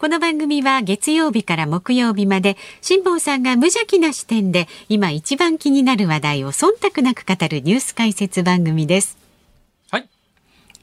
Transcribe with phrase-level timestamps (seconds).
[0.00, 9.18] この番組は月曜日から木曜日まで辛坊さんが無邪気な視点で今一番気になる話題を忖度なく語るニュース解説番組です。
[9.90, 10.08] はい。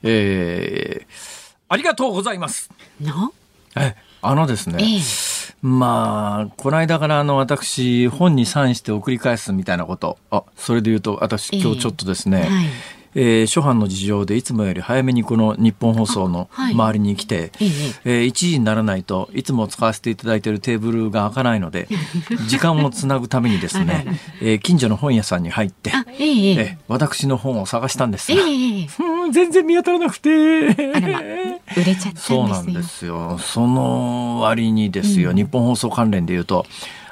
[0.04, 1.06] えー、
[1.68, 2.70] ありがとうございます。
[3.02, 3.34] の？
[3.76, 4.78] え、あのですね。
[4.80, 10.20] えー、まあ、この間からあの私本にサインして送り返すみたいなこと。
[10.30, 12.66] あ、それで言うと私今日ちょっとですね、えーはい
[13.20, 17.50] えー、初版の事情でいつもより早めにこの日本放送の周りに来て、はい、
[18.06, 21.88] えー、1時にならないといつも使わせていただいているテーブルが開かないので
[22.48, 24.06] 時間をつなぐためにですね
[24.40, 28.32] えー、近所の本屋さんに入って、えー、えー、私の本を探したんです。
[28.34, 33.40] が、えー、全然見当たらなくて、ま、売れちゃったそうなんですよ。
[33.40, 36.66] その割にですよ、うん、日本放送関連で言うと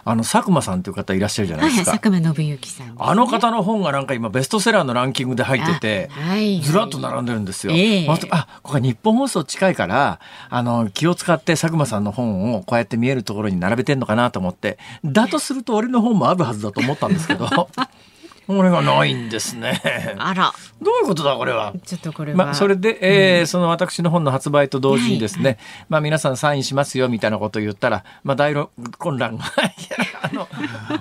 [0.07, 17.47] あの佐久間さんという方いらっしゃるじゃないですか、はい、佐久間信之さん、ね、あの方の本がなんか今ベストセラーのランキングで入ってて、はい、ずらっと並んでるんですよ、えー、あここ日本放送近いからあの気を使って佐久間さんの本をこうやって見えるところに並べてんのかなと思ってだとすると俺の本もあるはずだと思ったんですけど
[18.47, 19.81] これがないんですね。
[20.17, 20.53] あら。
[20.81, 21.73] どういうことだこれは？
[21.85, 25.57] ちょっとこれまあそれで、えー、うん、その私の本の発売と同時にですね、はい、
[25.89, 29.45] まあ皆さんサインしますよみたいなことを言ったら、まあ大混乱が
[30.21, 30.47] あの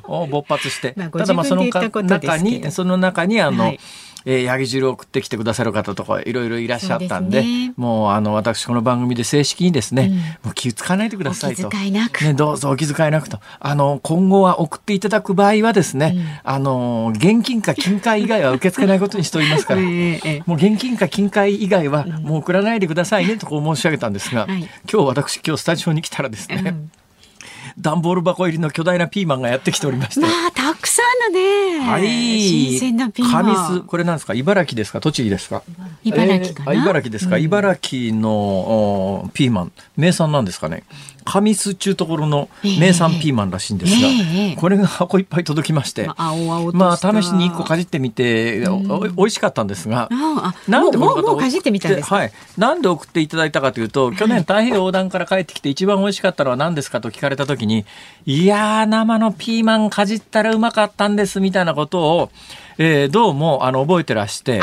[0.29, 3.65] 勃発して、ただまあその中にその中にあの。
[3.65, 3.81] はい
[4.27, 11.69] えー、ヤギ汁を送ってきてくださる方とかいろいろいらっしゃったんで、ね、もうあの私この番組で正式にですね、うん、もう気をつかないでくださいと。
[12.25, 13.41] ね、どうぞお気遣いなくと。
[13.61, 19.81] あの、今後は送っていただく場合はですね、うん、あの、現金か金塊以外は受け付けないことにしておりますから、
[20.47, 26.91] もう現金か金塊以外はもう送らないでくださいねとこう申し上げたんですが、今日私今日スタジオに来たらですね、うん。
[27.79, 30.21] 段ボール箱入りの巨大なピーマンがやってきておりまして。
[30.21, 30.31] まあ、
[31.05, 31.81] たのね。
[31.81, 32.41] はい。
[32.41, 33.55] 新鮮なピーマン。
[33.55, 34.35] 神これなんですか？
[34.35, 35.01] 茨城ですか？
[35.01, 35.63] 栃木ですか？
[36.05, 39.73] 茨城かな、えー、茨城ですか、うん、茨城のピーマン。
[39.97, 40.85] 名産なんですかね？
[41.25, 46.35] 神栖っちゅうところの名産ピーマンらしいんですが、えー、これが箱いっぱい届きまして、まあ、
[46.73, 50.09] まあ、試しに1個かじってみて、うん、お美味しかったんですが、
[50.69, 52.33] なんでもうかじってみたんですはい。
[52.59, 57.85] なんで送っていただいたかというと、去年太平洋横断から帰ってきて一番美味しかったのは何ですかと聞かれた時に、
[58.27, 62.31] いやー、生のピーマンかじったらうまかったんですみたいなことを、
[62.77, 64.61] えー、どうもあの覚えてらして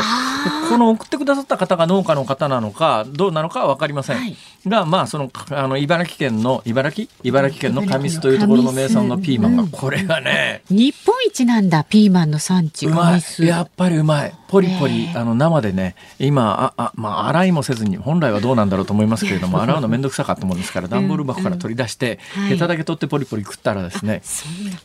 [0.68, 4.36] この送ってくださった方が農家の方なのかどうなのかは分かりません、はい、
[4.66, 7.08] がまあそのあの茨城県の茨城？
[7.22, 12.86] 茨城県の神栖というところの名産のピーマンが、これがね日本一なんだピーマンの産地。
[12.86, 13.22] うまい。
[13.46, 24.20] やっぱりうまいポリポリあの生でね今ああまあ洗いもせずに本来はどうなんだろうと思いますけれども 洗うの面倒くさかったもんですから段ボール箱から取り出して、うんうん、ヘタだけ取ってポリポリ食ったらですね、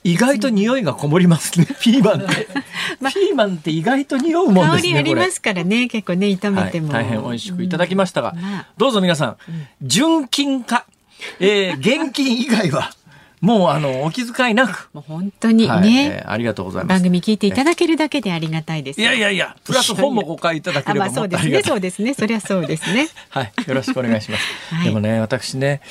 [0.06, 2.48] 意外と匂いがこもりますね ピーマンって。
[3.02, 4.94] まあピーマンって意外と匂うもんですね。
[4.94, 9.38] 香りありますからね、結構ね、炒めても、はい、大変美味しくいただきましたが、うんまあ、どうぞ皆さん、
[9.82, 10.86] 純金化、
[11.42, 12.92] えー、現金以外は、
[13.42, 14.90] もうあのお気遣いなく。
[14.94, 17.00] もう本当にね、はいえー、ありがとうございます。
[17.00, 19.02] 番組聞いていただけるだけでありがたいです。
[19.02, 23.08] いやいやいや、プラス本もご買いいただければまあそうですね、そうですね、そりゃそうですね。
[23.30, 24.44] はい、よろしくお願いします。
[24.74, 25.82] はい、でもね、私ね、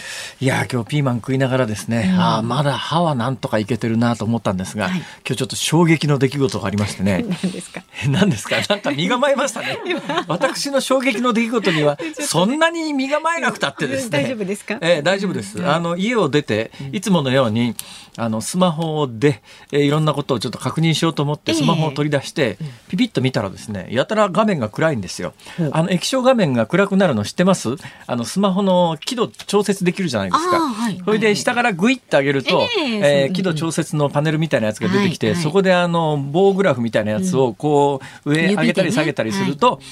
[0.40, 7.24] いや今日ピーマン食いながらですね、うん、あまだ歯はなんとかいけてるなと思ったんですが、はい、今日ちょっと衝撃の出来事がありましてね。
[7.42, 7.82] 何ですか？
[8.08, 8.56] 何ですか？
[8.68, 9.78] なんか身構えましたね。
[10.26, 14.10] 私の衝撃の出来事にはそんなに身構えなくたってですね。
[14.10, 14.78] 大丈夫ですか？
[14.80, 15.64] えー、大丈夫です。
[15.64, 17.74] あの家を出ていつものように。
[18.18, 25.34] あのスマホで、えー、いろんなことをちょっと確認しようと思ってスマホを取り出して、えー、ピピッと見たらですねやたら画面が暗いんですよ。
[25.70, 27.76] あの液晶画面が暗くなるの知ってます？
[28.06, 30.60] あのスマホの輝度調節できるじゃないですか。
[30.60, 39.82] はい、それで下からグイッと上げると、えー、えー、輝度調節のパネルみたいなやつが出てきて、はいはい、そこであの棒グラフみたいなやつをこう上上げたり下げたりすると、ねはい、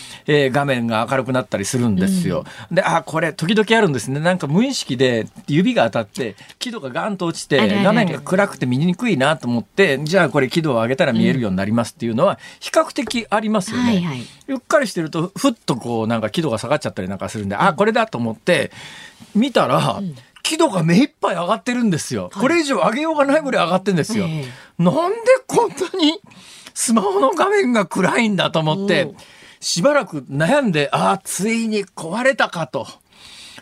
[0.44, 2.46] えー、画面が明るくなったりするんですよ。
[2.70, 4.18] うん、であこれ時々あるんですね。
[4.18, 13.84] なんか無意識で指が当たって輝度がガンと落ちて画面が暗くて見にくいなと思ってじゃあこれ輝度を上げたら見えるようになりますっていうのは比較的ありますよね。
[13.84, 18.70] はいはい、ゆっかりしてるとふっとこうなんか輝度が下がっちゃったりなんかするんで、うん、あこれだと思って
[19.34, 20.14] 見たら、うん
[20.46, 22.30] 輝度が目いっぱい上がってるんですよ。
[22.38, 24.26] これ以上上げようがないぐらい上がってるんですよ。
[24.78, 25.16] なんで
[25.46, 26.20] こんなに
[26.74, 29.14] スマホの画面が暗いんだと思って、
[29.60, 32.86] しばらく悩んで、ああ、ついに壊れたかと。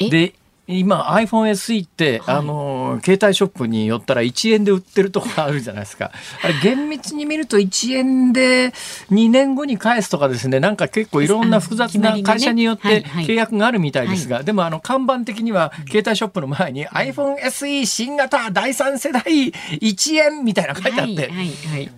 [0.00, 0.34] で、
[0.68, 2.36] 今 iPhone SE って、はい。
[2.36, 6.12] あの携帯ショップに寄ったら1円で売ってるとこがあるじゃないですか。
[6.42, 8.70] あれ厳密に見ると1円で
[9.10, 10.60] 2年後に返すとかですね。
[10.60, 21.30] なんか結構いろんな複雑な会社によって契約があるみたいですが、でもあの看板的には携帯ショップの前に iPhone SE 新型第3世代1円みたいなの書いてあって。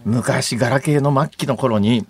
[0.05, 2.07] 昔ガラケーの末期の頃に、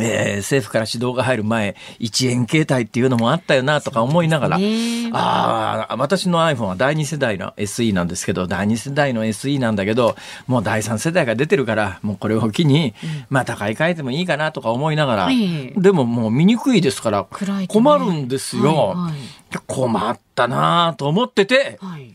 [0.00, 10.16] えー政府から指導が入る前1円携帯っていうのもあったよなとか思いながら、ねああ私の iPhone は第2世代の SE なんですけど第2世代の SE なんだけど
[10.46, 12.94] もう第3世代が出てるからもうこれを機に、
[13.30, 17.26] また買い替えてもいいかなとか思いながら、ええでももう見にくいですから
[17.68, 18.94] 困るんですよ。
[18.96, 22.14] はい困ったなと思っててはい。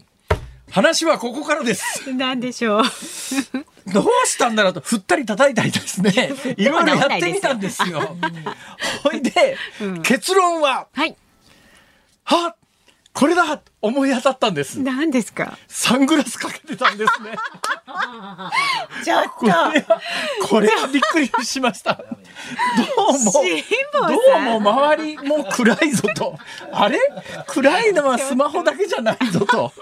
[0.70, 2.12] 話はここからです。
[2.14, 2.84] なんでしょう。
[3.88, 6.12] どうしたんだろうと、振ったり叩いたりですね、
[6.58, 8.16] いろいろやってみたんですよ。
[9.04, 10.02] ほいで、うん。
[10.04, 11.16] 結論は、はい。
[12.24, 12.56] は
[13.14, 14.80] これだ思い当たったんです。
[14.80, 15.58] 何ですか？
[15.68, 17.32] サングラスかけてたんですね。
[19.04, 19.74] ちょっこれは、
[20.48, 21.96] これはびっくりしました。
[21.96, 22.04] ど
[23.10, 23.32] うも、
[24.08, 26.38] どうも周りも暗いぞと。
[26.72, 26.98] あれ？
[27.48, 29.74] 暗いのはスマホだけじゃないぞと。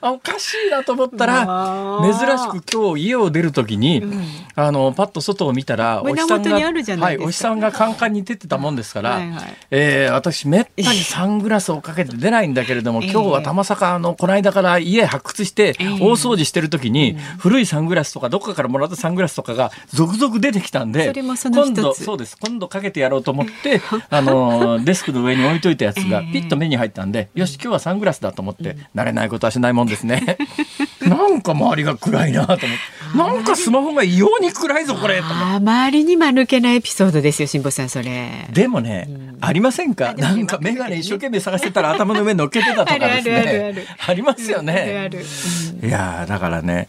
[0.00, 4.02] あおかしいなと思ったら、珍しく今日家を出るときに、
[4.54, 15.86] あの、パッと外を見たら、胸お日さんが、元にあるじゃないですかはい、お日さんがカンカンに出てたもんですから、はいはいえー私めったにサングラスをかけて出ないんだけれども、ええ今日はたまさかあのこの間から家発掘してええ。
[16.00, 22.36] 大掃除してる時に、古いサングラスとかどっかからもらったサングラスとかが続々出てきたんで今度そうです。
[22.38, 23.80] 今度かけてやろうと思って
[24.10, 26.32] あのデスクの上に置いといたやつが ええ。
[26.32, 30.38] ピッと目に入ったんで、よし今日はサングラスだと思って、慣れないことはしないもんですね
[31.08, 32.68] なんか周りが暗いなと思って。
[33.16, 35.20] なんかスマホが異様に暗いぞこれ。
[35.22, 38.46] あまりに間抜けなエピソードですよ、辛坊さん、それ。
[38.50, 39.08] でもね、
[39.40, 40.14] ありませんか？
[40.14, 43.74] なんか眼鏡一生懸命探してたら頭の上に乗っけてたとかですね。
[44.06, 44.72] ありますよね。
[44.72, 46.88] あるあるいやーだからね、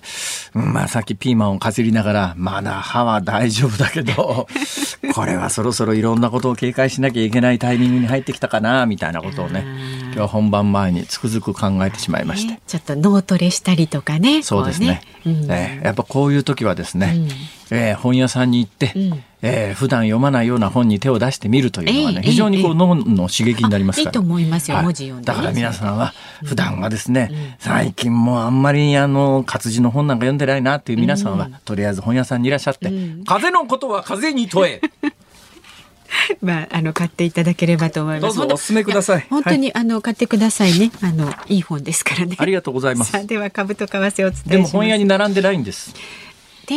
[0.53, 4.47] うんまあさっきピーマンをかじりながら、まだ歯は大丈夫だけど、
[5.13, 9.65] これはそろそろいろんなことを警戒しなきゃいけないタイミングに入ってきたかな、みたいなことをね、
[10.05, 12.53] 今日は本番前につくづく考えてしまいまして。
[12.53, 12.59] ね。
[12.67, 14.43] ちょっと脳トレしたりとかね。
[14.43, 14.87] そうですね。
[14.87, 15.51] ねうん。
[15.51, 17.13] えーやっぱこういう時はですね、
[17.69, 17.77] うん。
[17.77, 19.23] えー本屋さんに行って、うん。
[19.41, 24.07] えー普段読まないような本に手を出してみるというのはね、ええ非常にこえう脳の刺激になりますから。
[24.09, 25.35] あいいと思いますよは文字読んでね。
[25.35, 26.13] だから皆さんは
[26.43, 33.23] 普段はですね、最近もうあんまりあの活字の本なんか読んでないなっていう皆さんは、とりあえず本屋さんにいらっしゃって、うん。
[33.25, 34.81] 風のことは風に問え。
[36.41, 38.37] まあ、あの買っていただければと思います。
[38.37, 40.91] どうぞお勧めください本当に、あの買ってくださいね。
[41.01, 42.35] あのいい本ですからね。
[42.39, 44.49] ありがとうございます では株と為替をお伝えします。
[44.49, 45.93] でも本屋に並んでないんです。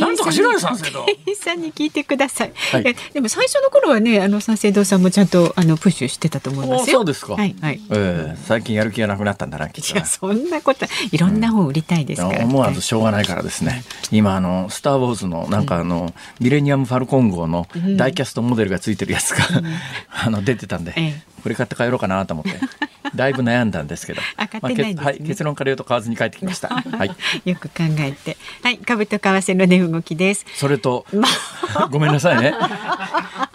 [0.01, 2.53] なんとかしろよ三省堂店員さんに聞いてください。
[2.73, 2.83] はい。
[2.83, 6.99] いやでも最初の頃はね、あの三省堂さんもちゃんとあのプッシュしてたと思いますよ。
[6.99, 7.35] おそうですか。
[7.35, 7.81] はいはい。
[7.91, 9.95] ええ最近やる気がなくなったんだな、きっと。
[9.95, 12.45] ないやそんなこといろんな本売りたいですから。
[12.45, 13.85] 思わずしょうがないからですね。
[14.11, 17.67] 今、あの、スター・ウォーズの、なんかあの、ミレニアム・ファルコン号の
[17.97, 19.45] ダイキャストモデルがついてるやつが、
[20.11, 22.59] あの、出てたんで、ええこれ買って帰ろうかなと思って、
[23.15, 26.67] だいぶ悩んだんですけど、あ買ってないねまあけはい、結論から言うと買わずに帰ってきました。
[26.67, 27.11] はい。
[27.45, 28.37] よく考えて。
[28.65, 30.45] はい、株と為替の値動きです。
[30.57, 32.53] それと、まごめんなさいね。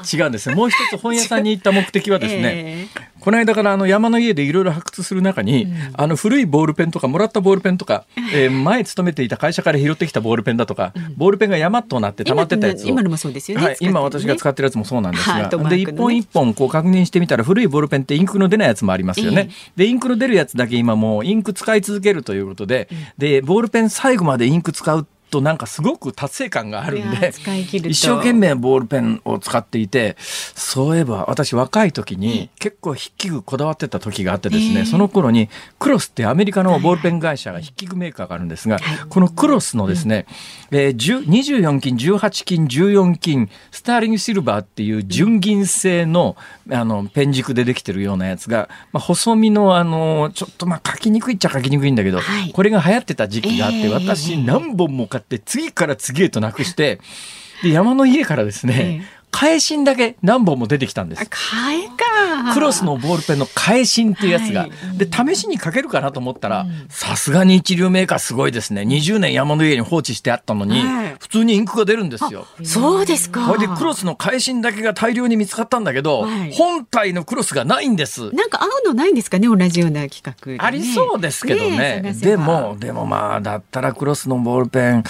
[0.10, 0.56] 違うんですね。
[0.56, 12.88] もう一つ本屋さんに行った目的はですね、 えこの間からあの山の家でいろいろ発掘する中に、あの古いボールペンとかもらったボールペンとか、えー前勤めていた会社から拾ってきたボールペンだとか、ボールペンが山となって溜まってたやつを。
[12.90, 13.66] 今もそうですよね。
[13.66, 15.70] はい、今私が使ってるやつもそうなんですが、ね。
[15.70, 19.50] で一本一本こう確認してみたら古いボールペンってインクの出ないやつもありますよね。
[19.76, 27.34] でインクの出るやつだけ今もうインク使い続けるということで、でボールペン最後までインク使うとなんかすごく達成感があるんで
[27.90, 34.86] 一生懸命ボールペンを使っていてそういえば私若い時に結構筆記具こだわってた時があってですね、ええ。
[34.86, 40.26] その頃にクロスってアメリカのボールペン会社が筆記具メーカーがあるんですが、このクロスのですね、
[40.72, 46.36] えー10 24金18金14金スターリングシルバーっていう純銀製の
[46.70, 52.52] あのペン軸でできてるようなやつが、まあ、細身のあのちょっとまあ書きにくいっちゃ書きにくいんだけど、はい。
[52.52, 57.00] これが流行ってた時期があって、ええ私何本も買って次から次へとなくして
[57.64, 61.24] で山の家からですね、返信だけ何本も出てきたんですあ。
[61.26, 62.54] 替えか。
[62.54, 72.48] クロスのボールペンの返信っていうやつが、はいで試しにかけるかなと思ったらさすがに一流メーカーすごいですね20年山の家に放置してあったのに、はい普通にインクが出るんですよ。
[72.64, 73.46] そうですか。
[73.46, 78.32] それでクロスの返信だけが大量に見つかったんだけど、はい本体のクロスがないんです。
[78.34, 85.04] なんか合うのないんですかね、同じような企画でね、ありそうですけどねえ探せばでもでもまあだったらクロスのボールペン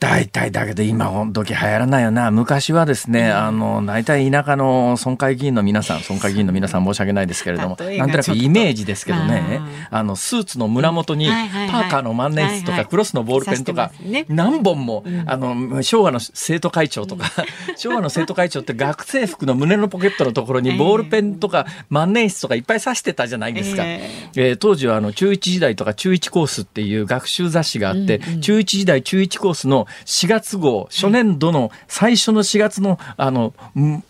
[0.00, 2.30] 大体だけど今本時流行らないよな。
[2.30, 13.92] 昔はですね、あの、大体田舎の村会議員の皆さん、村会議員の皆さん申し訳ないですけれども、なんとなくイメージですけどね、あの、スーツの胸元に、パーカーの万年筆とか、クロスのボールペンとか、
[14.28, 17.30] 何本も、あの、昭和の生徒会長とか、
[17.76, 23.84] 昭和の生徒会長って学生服の胸のポケットのところにボールペンとか万年筆とかいっぱい刺してたじゃないですか。
[23.84, 33.54] えー、当時はあの、中1時代とか中1コースっていう学習雑誌があって、中1時代中1コースの4月号、初年度の最初の4月の、あの、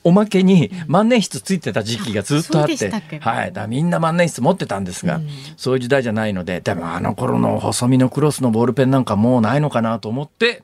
[0.05, 3.53] おまけに万年筆ついてた時期がずっとあって、はい。
[3.53, 5.21] だみんな万年筆持ってたんですが、
[5.57, 10.63] そういう時代じゃないので、でもあの頃の細身のクロスのボールペンなんかもうないのかなと思って、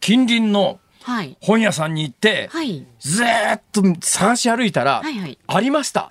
[0.00, 0.78] 近隣の
[1.40, 3.26] 本屋さんに行って、はい、ずっ
[3.72, 6.08] と探し歩いたら、はいはい、ありました。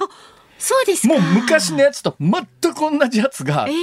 [0.65, 2.31] そうですもう昔のやつと全
[2.73, 3.75] く同じやつが、えー、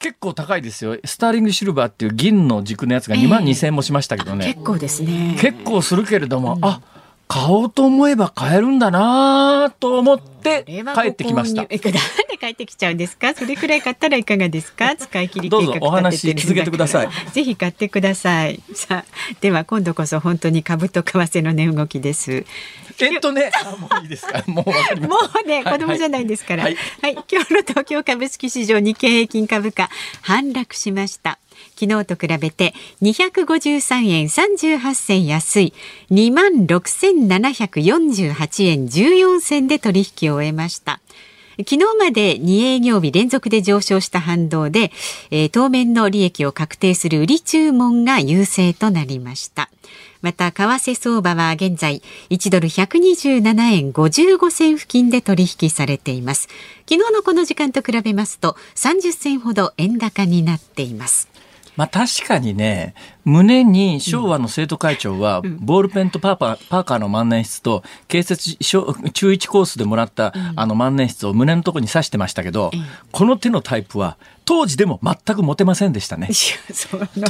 [0.00, 0.96] 結構高いですよ。
[1.04, 4.46] スターリングシルバーっていう銀の軸のやつが2万2千円もしましたけどね。
[4.46, 5.36] えー、結構ですね。
[5.38, 6.80] 結構するけれども、うん、あ、
[7.28, 11.62] 買おうと思えば買えるんだなと思って帰ってきました。
[11.62, 13.34] なんで帰ってきちゃうんですか？
[13.34, 14.96] それくらい買ったらいかがですか？
[14.96, 17.08] 使い切りどうぞお話続けてください。
[17.32, 18.62] ぜひ買ってください。
[18.74, 22.44] さあ、では今度こそ本当に株と為替の値動きです。
[23.00, 24.42] えっとね、もういいですか？
[24.46, 26.64] もうもうね、子供じゃないですから。
[26.64, 29.88] はい、はい、今日の東京株式市場日経平均株価
[30.20, 31.38] 反落しました。
[31.78, 35.72] 昨日と比べて253円38銭安い
[36.10, 41.00] 2万6748円14銭で取引を終えました。
[41.58, 44.90] 昨日まで2営業日連続で上昇した反動で、
[45.30, 49.68] えー、当面の利益を確定する売り注文が優勢となりました。
[50.22, 52.00] また、為替相場は現在、
[52.30, 56.48] 1ドル127円55銭付近で取引されています。
[56.88, 61.28] 昨日のこの時間と比べますと、30銭ほど円高になっています。
[61.76, 72.70] まあ確かにね、胸に昭和の生徒会長は、ボールペンとパーパーパーカーの万年筆と、建設中1コースでもらった、あの万年筆を胸のところに刺してましたけど、
[73.10, 76.28] この手のタイプは、当時でも全く持てませんでしたね。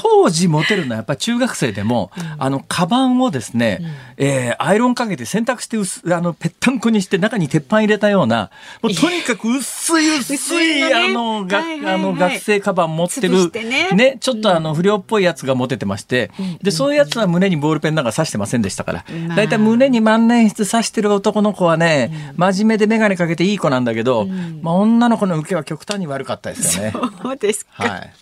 [0.03, 3.79] 当時持てるのはやっぱり中学生でも、うん、あの、カバンをですね、
[4.19, 8.51] うん、えー、アイロンかけて洗濯して薄、あの、ぺったんこにして中に鉄板入れたような、
[8.83, 19.05] もうとにかく薄い薄い、ね、あの、が、はいはいはい、あの、学生カバン持ってる、ね、ね、ちょっとあの、不良っぽいやつが持ててまして、うん、で、そういうやつは胸にボールペンなんか刺してませんでしたから、
[19.37, 24.27] だいたい胸に万年筆刺してる男の子はね、真面目で眼鏡かけていい子なんだけど、
[24.63, 26.93] まあ、女の子の受けは極端に悪かったですよね。
[27.21, 27.73] そうですか。
[27.85, 28.13] はい。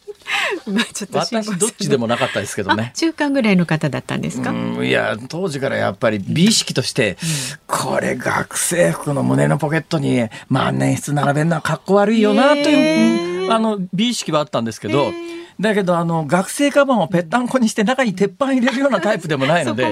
[0.70, 2.92] まあちょっと私どっちでもなかったですけどね。
[2.94, 4.52] 中間ぐらいの方だったんですか？
[4.82, 7.16] いや当時からやっぱり美意識として、
[7.66, 15.12] これ学生服の胸のポケットに万年筆並べるのはかっこ悪いよなという、あの美意識はあったんですけど。
[15.60, 19.84] だけど、あの、学生カバンをぺったんこにして中に鉄板入れるようなタイプでもないので、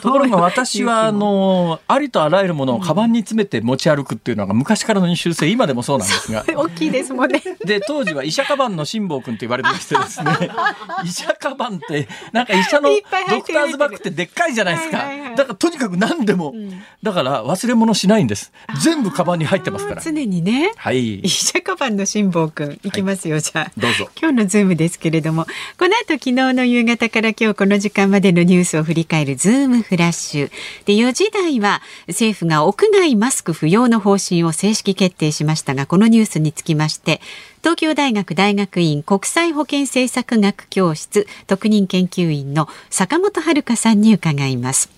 [0.00, 6.44] ところが私は、 あの、ありとあらゆるものをカバンに詰めて持ち歩くっていうのが昔からの習性、今でもそうなんですが。
[6.54, 7.42] 大きいですもんね。
[7.64, 10.30] で、当時は医者カバンの辛坊君って言われてましてですね、
[11.04, 12.90] 医者カバンって、なんか医者の
[13.30, 15.04] ドクターズバッグってでっかいじゃないですか。
[15.36, 16.54] だからとにかく何でも、
[17.02, 18.52] だから忘れ物しないんです。
[18.82, 20.02] 全部カバンに入ってますから。
[20.02, 20.72] 常にね。
[20.76, 21.20] はい。
[21.20, 23.72] 医者カバンの辛坊君、いきますよ、じゃあ。
[23.76, 24.10] どうぞ。
[24.20, 25.46] 今日のズームですけれれども
[25.78, 30.50] この後昨日の夕方から今日この時間までのニュースを振り返るズームフラッシュ
[30.84, 37.20] で4時台は政府が屋外マスク不要の方針を正式決定しましたがこのニュースにつきまして
[37.60, 44.90] 東京大学大学院国際保健政策学教室特任研究員の坂本遥さんに伺います。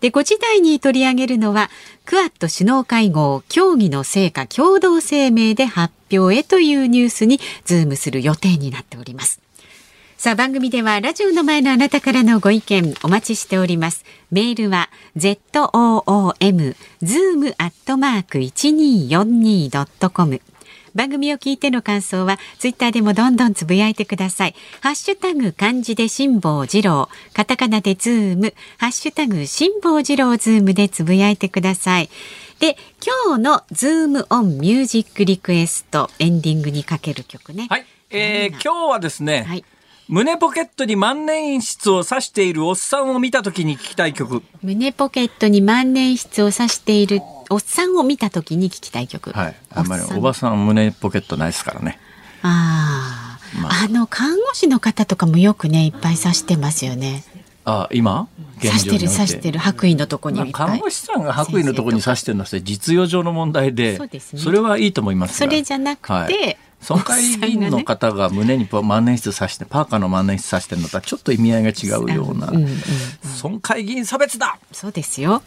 [0.00, 1.70] で、5時台に取り上げるのは、
[2.04, 9.40] クアッド首脳会合協議の成果共同声明で発表へというニュースにズームする予定になっております。
[10.20, 14.04] さあ番組ではラジオの前のあなたからのご意見お待ちしております。
[14.30, 20.42] メールは zoom zoom アットマーク 1242.com
[20.94, 24.54] 番組を聞いての感想はツイッターでもどんどんつぶやいてください。
[24.82, 32.10] ハッシュタグ漢字で辛坊治郎、カタカナでズーム、ハッシュタグ辛坊治郎ズームでつぶやいてください。
[32.58, 32.76] で、
[33.26, 37.68] 今日のズームオンミュージックリクエストエンディングにかける曲ね。
[37.70, 37.86] はい。
[38.10, 39.64] えー、今日はですね、はい
[40.12, 44.42] 胸ポケットに万年筆を刺しているおっさんを見た時に聞きたい曲。
[44.60, 49.30] 胸ポケットに万年筆を刺しているおっさんを見た時に聞きたい曲。
[49.30, 49.56] はい。
[49.72, 52.00] あんまりおばさん胸ポケットないですからね。
[52.42, 53.84] ああ、まあ。
[53.84, 57.22] あの看護師の方とかもよくねいっぱい刺してますよね。
[57.64, 58.26] あ今？
[58.60, 72.50] 刺してる刺してる白衣のとこに、まあ、看護師さんが白衣のとこに刺してるのは実用上の問題でそ、ね,、れはいいと思いますそれじゃなくて、はい村会議員の方が胸に万年筆刺して、パーカーの万年筆刺してるのとはちょっと意味合いが違うような、
[73.42, 74.58] 村会議員差別だ！
[74.72, 75.42] そうですよ。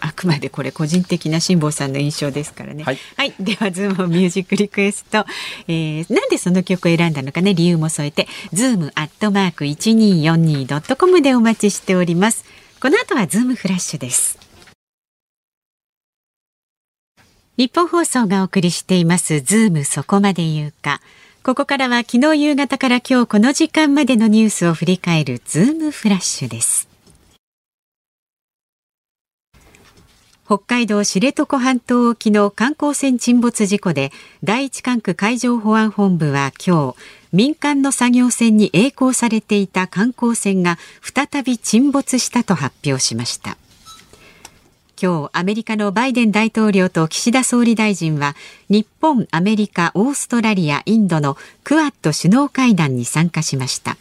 [0.00, 2.84] あくまでこれ個人的な辛坊さんの印象ですからね。
[2.84, 5.26] はい、はい、ではズームミュージックリクエスト、
[5.66, 7.54] えー、なんでその曲を選んだのかね？
[7.54, 12.44] 理由も添えてズームアットマーク一二四二ドットコムでお待ちしております。
[12.80, 14.43] この後はズームフラッシュです。
[17.56, 21.00] ニッポン放送がお送りしていますズームそこまで言うか。
[21.44, 26.88] ここからは昨日夕方から今日この時間までのニュースを振り返るズームフラッシュです。
[30.46, 34.10] 北海道知床半島沖の観光船沈没事故で
[34.42, 36.96] 第一管区海上保安本部は今日
[37.32, 43.56] 民間の作業船に曳航されていた観光船が再び沈没したと発表しました
[45.00, 48.36] 今日アメリカのバイデン大統領と岸田総理大臣は
[48.68, 53.96] 日本、アメリカ、オーストラリア、インドのクアッド首脳会談に参加しました。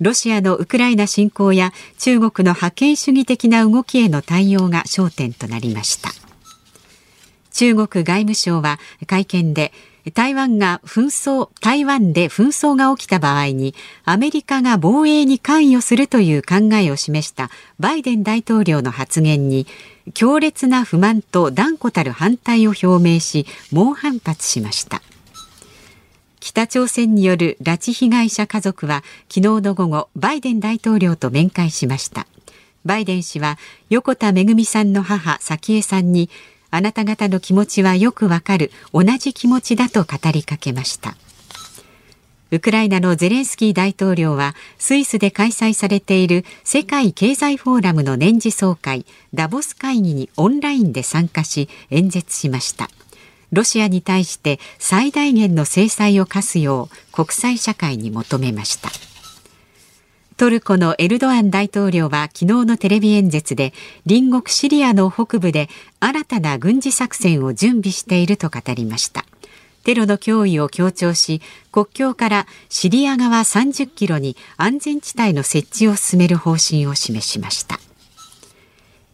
[0.00, 6.10] ロシアのウクライナ侵攻や中国の覇権主義的な動きへの対応が焦点となりました。
[7.52, 9.72] 中国外務省は会見で
[10.14, 19.66] 台湾が紛争台湾で紛争が起きた場合にアメリカが防衛に関与するという考えを示したバイデン大統領の発言に
[20.14, 25.02] 強烈な不満と断固たる反対を表明し猛反発しました。
[26.40, 32.26] 北朝鮮による拉致被害者家族は昨日の午後バイデン大統領と面会しました。
[32.84, 33.58] バイデン氏は
[33.90, 36.30] 横田めぐみさんの母早紀江さんに
[36.70, 41.16] あなた方の気持ちはよくわかる同じ気持ちだと語りかけました。
[42.52, 52.88] ウクライナのゼレンスキー大統領はスイスで開催されている世界経済フォーラムの年次総会ダボス会議にオンラインで参加し演説しました。
[53.52, 58.90] ロシアに対して最大限の制裁を科すよう国際社会に求めました。
[60.36, 63.74] トルコのエルドアン大統領は昨日のテレビ演説で
[64.08, 65.68] 隣国シリアの北部で
[66.00, 69.26] 新たな軍事作戦を準備していると語りました。
[69.90, 71.42] テロの脅威を強調し
[71.72, 77.80] 国境からシリア側30キロに安全地帯の設置を進める方針を示しました。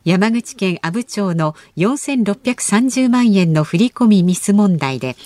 [0.05, 5.17] 山口県阿武町の4630万円の振込ミス問題で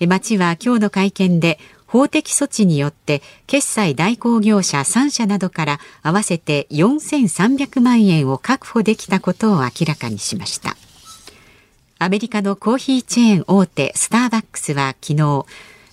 [0.00, 10.76] 町は今日の会見で法的措置によって決済代行業者3社などから合わせて4300万円を確保できたことを明らかにしました。
[11.98, 15.46] アメリカのコーヒーチェーン大手スターバックスは昨日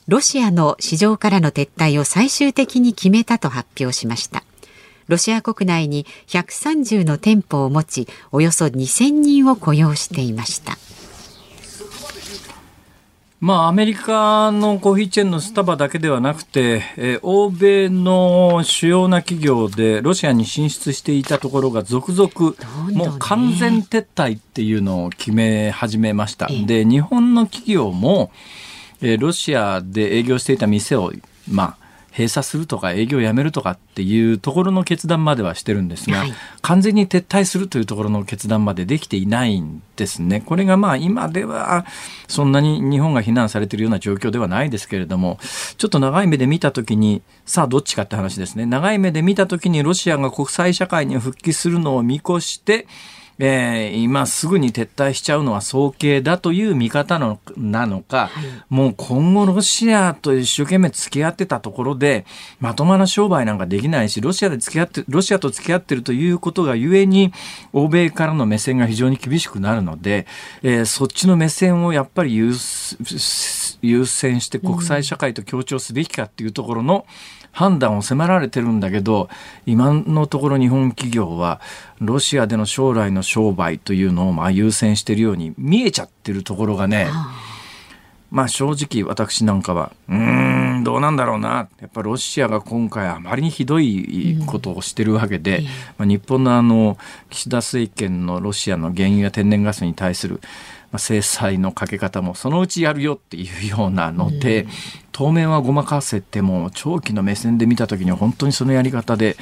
[0.10, 4.44] ロシアの市場からの撤退を最終的に決めたと発表しました。
[5.08, 10.78] ロシア国内に130の店舗を持ちおよそ2000人を雇用していました。
[13.44, 22.32] まあ、アメリカのコーヒーチェーンのスタバだけではなくて、えー、欧米の主要な企業でロシアに進出していたところが続々、
[22.94, 26.48] もう完全撤退っていうのを決め始めました。
[26.48, 28.32] で、日本の企業も、
[29.02, 31.12] えー、ロシアで営業していた店を、
[31.52, 31.83] まあ、
[32.16, 40.42] 閉鎖するとか営業をやめるとかっていうところの決断まではしてるんですが、はい、完全に撤退するというところの決断までできていないんですね。
[40.42, 41.86] これがまあ今では
[42.28, 45.40] そんなに日本が非難されているような状況ではないですけれども、
[45.78, 48.68] ちょっと長い目で見たときに、さあどっちかって話ですね。
[48.68, 52.86] 長い目で見たときにロシアが国際社会に復帰するのを見越して、
[53.40, 62.26] えー、今すぐに撤退しちゃうのは早計だという見方のなのか、はい、もう今後ロシアと一生懸命付き合ってたところで、
[62.60, 67.34] まともな商売なんかできないし、ロシアで付き合って、ロシアと付き合ってるということがゆえに、
[67.74, 70.28] 欧米からの目線が非常に厳しくなるので、
[70.62, 72.54] えー、そっちの目線をやっぱり優
[73.82, 79.30] 優先して国際社会と協調すべきかっていうところの、うん判断を迫られてるんだけど
[79.66, 81.62] 今のところ日本企業は
[82.02, 87.08] ロシアでの将来の商売というのをまあ優先しているように見えちゃってるところがね、
[88.32, 90.16] まあ正直私なんかはうー
[90.80, 91.70] んどうなんだろうな。
[91.80, 95.64] やっぱロシアが今回あまりにひどいことをしてるわけで、
[95.98, 96.98] まあ、日本のあの
[97.30, 100.42] 岸田政権のロシアの原油や天然ガスに対する
[100.94, 104.68] まあ、制裁のかけ方もそのうちやるよっていうようなので、
[105.12, 109.36] 当面はごまかせても長期の目線で見た時には本当にそのやり方で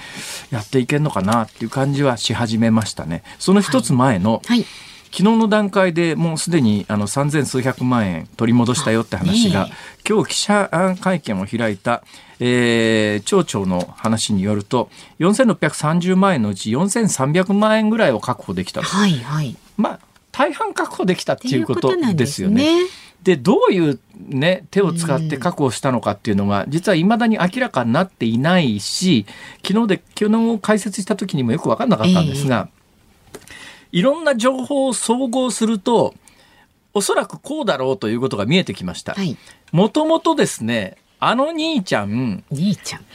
[0.50, 3.24] やっていけるのかなっていう感じはし始めましたね。
[3.38, 4.60] その一つ前の、はい。
[4.60, 4.66] はい。
[5.14, 9.68] 昨日の段階でもうすでにあの三千数百万円取り戻したよって話が、
[10.08, 12.02] 今日記者会見を開いた、
[12.40, 20.11] えー、町長の話によると4630万円のうち4300万円ぐらいを確保できたはいはい、まあ
[20.42, 22.88] 大半確保できたっていうことですよね。
[23.22, 29.28] で、ね、どういうね、手を使って確保したのかっていうのが、実はいまだに明らかになっていないし、
[29.66, 32.70] 昨日で、昨日解説した時にもよく分かんなかったんですが、
[33.34, 33.40] えー、
[33.92, 36.16] いろんな情報を総合すると、
[36.94, 39.16] おそらくこうだろうということが見えてきました。
[39.72, 42.44] もともとですね、あの兄ちゃん。
[42.50, 43.06] 兄ちゃん。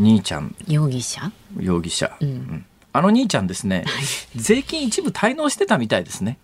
[0.00, 0.56] 兄ちゃん。
[0.66, 1.30] 容疑者？
[1.60, 2.16] 容疑者。
[2.20, 6.38] うん、あの兄ちゃんですね、はい、税金一部滞納してたみたいですね。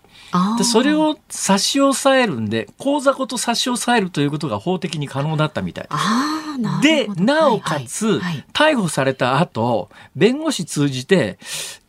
[0.57, 5.87] でそれを差し押さえるんで口座ごと差し押さえるということが法的に可能だったみたい
[6.81, 8.21] でなおかつ、
[8.53, 11.37] 逮捕された後弁護士通じて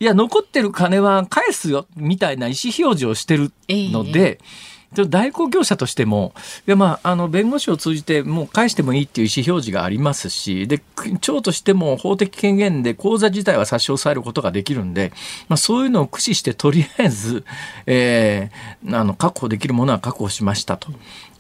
[0.01, 4.33] いや残ってる金は返すよみたいな意思表示をしてるので。
[4.33, 6.35] えー代行業者としても、
[6.67, 10.83] いやまあ、あの弁護士を通じてもう返してもいいっていう意思表示がありますし、で
[11.21, 15.13] 町としても法的権限で口座自体は差し押さえることができるんで、
[15.49, 17.45] まあ、そういうのを駆使して、とりあえず、
[17.87, 20.93] えー、あの確保できるものは確保しましたと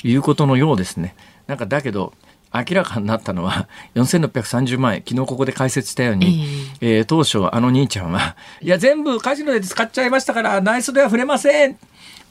[0.04, 1.14] いうことのようですね。
[1.46, 2.14] なんかだけど
[2.54, 6.44] 明らかになったのは4630万円昨日ここで解説したように、
[6.80, 11.78] えー、えー、当初あの兄ちゃんはいや全部カジノで使っちゃいましたから内装では触れません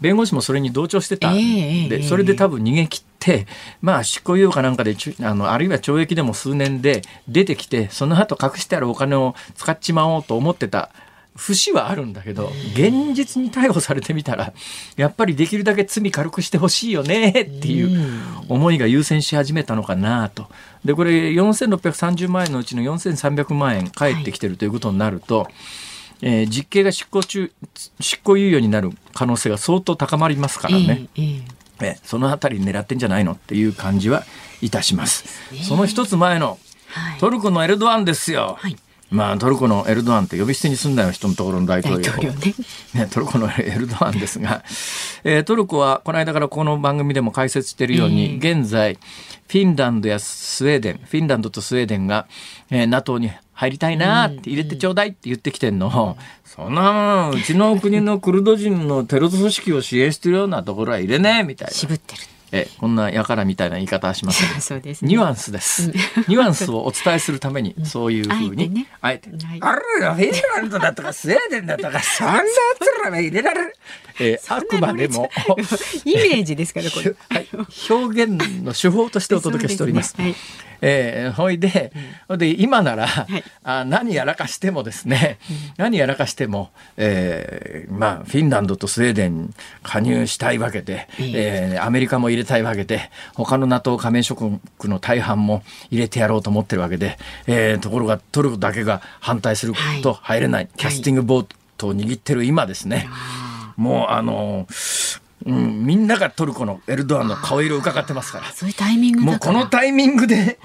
[0.01, 1.31] 弁護士もそれに同調してた。
[1.31, 3.47] んで、それで多分逃げ切って、
[3.81, 10.89] まあ、執行猶予かなんかであの、あるいは懲役でも数年で出てきて、その後隠してあるお金を使っちまおうと思ってた。
[11.35, 14.53] 節はあるんだけど、現実に逮捕されてみたら、
[14.97, 18.11] やっぱりできるだけ罪軽くしてほしいよねっていう
[18.49, 20.47] 思いが優先し始めたのかなと。
[20.83, 25.53] で、これ4630万円のうちの4300万円返ってきてるということになると、はい
[26.21, 27.51] えー、実刑が執行中
[27.99, 31.07] 執行猶予になる可能性が相当高まりますからね。
[31.15, 31.43] えー、
[31.81, 34.23] えー、そのあたり狙ってんじゃないのっていう感じは
[34.62, 35.25] いたします。
[35.63, 36.60] その一つ前の、
[37.19, 38.57] トルコのエルドアンですよ。
[38.60, 38.77] はい。
[39.12, 42.13] まあ、トルコのエルドアンって呼び捨てにすんだよ人のところの大統領。
[42.13, 42.31] ね。
[42.93, 44.63] ね、トルコのエルドアンですが、
[45.25, 48.97] えー、トルコはこの間からこの番組でも解説しているように、えー、現在
[49.51, 52.25] フィンランドやスウェーデンフィンランドとスウェーデンが、
[52.69, 61.73] えー、NATO に入りたいなって入れてちょうだいって言ってきてんの、そんなうちの国のクルド人のテロ組織を支援してるようなところは入れねえみたいな。
[61.73, 65.87] 渋ってるえこんなやからみたいな言い方はしません そうです、ね、ニュアンスです、
[66.27, 72.41] ニュアンスをお伝えするためにそういうふうにあえて,、ね、あれフィンランドだとかスウェーデンだとかそんな
[72.79, 73.75] つらが入れられる、
[74.19, 75.29] えー、あくまでも。
[76.05, 77.47] イメージですからこれ、 はい、
[77.89, 80.15] 表現の手法としてお届けしております。
[80.81, 81.93] えー、ほいで、
[82.27, 89.49] うん、で今なら、はい、あ何やらかしてもですね、うん、何やらかしても、えー、まあフィンランドとスウェーデンに
[89.83, 97.17] 加入したいわけで、うん、えー、アメリカも入れたいわけで他の NATO 加盟諸国の大半も入れてやろうと思ってるわけで、
[97.47, 104.67] えー、ところがトルコだけが反対すると入れない、はい、キャスティングボートを握ってる今ですね、はい、もうあの
[105.45, 108.51] うん、みんながトルコのエルドアンの顔色を伺ってますから。
[108.51, 110.60] そういうタイミングもうこのタイミングで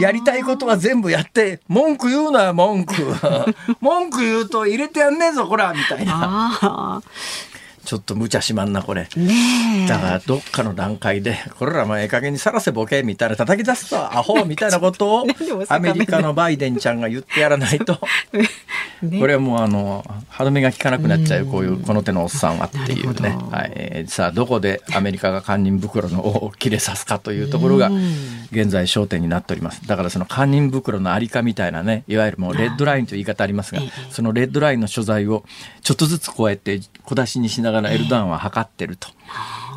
[0.00, 2.94] やりたいことは全部やって文句言うな文句。
[3.80, 7.02] 文句言うと入れてやんねえぞこらみたいな
[7.84, 15.26] ちょっと無茶しまんなこれ、ね、だからどっかの段階でこれらもええ加減にさらせボケみたいな叩き出すとアホみたいなことを
[15.68, 17.98] アメリカのバイデンちゃんが言ってやらないと、
[19.02, 27.90] ね、これはもうあの歯止めが効かなくなっちゃうこういうこの手のおっさんはっていうね、はい、さあどこでアメリカが堪忍袋の尾を切れさすかというところが
[28.52, 35.44] 現在焦点になっておりますだからその堪忍袋のありかみたいなねいわゆるもうレッドラインという言い方ありますがそのレッドラインの所在を
[35.80, 39.08] ちょっとずつこうやって小出しにしながらエルドアンは測ってると。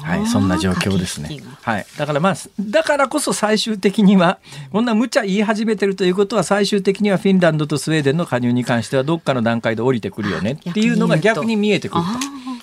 [0.05, 1.39] はい、そんな状況ですね。
[1.63, 1.85] はい。
[1.97, 4.37] だからまあ、だからこそ最終的には、
[4.71, 12.03] こんな無茶言い始めてるということは、最終的にはフィンランドとスウェーデンの加入に関しては、どっかの段階で降りてくるよねっていうのが逆に見えてくる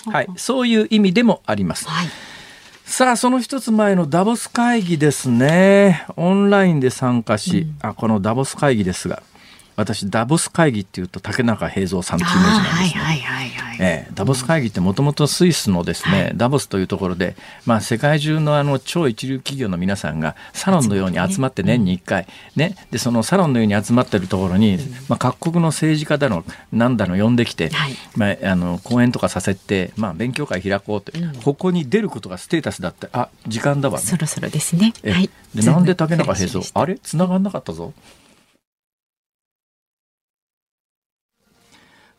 [0.04, 0.10] と。
[0.12, 0.28] はい。
[0.36, 1.88] そういう意味でもあります。
[1.88, 2.08] はい
[2.92, 6.04] さあ、その一つ前のダボス会議ですね。
[6.14, 9.22] オンラインで参加し、うん、あこのダボス会議ですが、
[9.76, 13.00] 私ダボス会議っていうと竹中平蔵さんっていうイメージなんですね。
[13.00, 34.92] はいはいはいえー、ダボス会議ってもともとスイスのですね、はい、ダボスというところで、まあ、世界中のあの超一流企業の皆さんがサロンのように集まって年に1回、ね、でそのサロンのように集まってるところに、まあ、各国の政治家だのなんだの呼んできて、はい、まあ、あの講演とかさせて、まあ、勉強会開こうって、うん、ここに出ることがステータスだってあ時間だわ、ね、そろそろですね。
[35.04, 36.98] はい、でなんで竹中平蔵あれ？
[36.98, 37.92] 繋がんなかったぞ。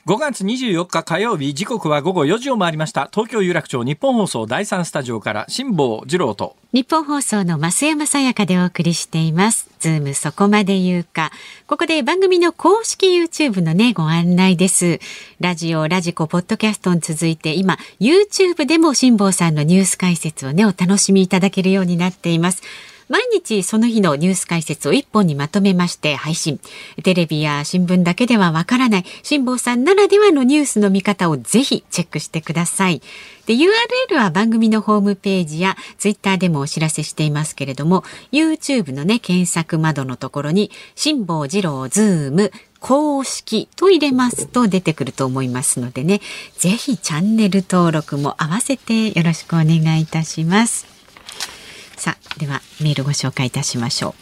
[0.06, 3.08] 5月24日火曜日時刻は午後4時を回りました。
[3.14, 6.58] 東京有楽町日本放送第三スタジオから辛坊治郎と。
[6.74, 9.70] 日本放送の増山さやかでお送りしています。
[9.80, 11.32] ズームそこまで言うか。
[11.68, 15.00] ここで番組の公式 YouTube のねご案内です。
[15.40, 22.62] ラジオラジコポッドキャストに続いて今 YouTube でも辛坊さんのニュース解説をねお楽しみいただけるようになっています。
[23.10, 26.60] 毎日その日のニュース解説を一本にまとめまして配信。
[27.04, 33.02] テレビや新聞だけではわからない辛坊さんならではのニュースの見方をぜひチェックしてください。
[33.46, 46.22] で、URL は番組のホームページや Twitter でもお知らせしていますけれども、YouTube のね、検索窓のところに、辛坊治郎ズーム公式と入れますと出てくると思いますのでね、
[46.58, 50.93] ぜひチャンネル登録も合わせてよろしくお願いいたします。
[52.04, 54.14] さあ、ではメールご紹介いたしましょう。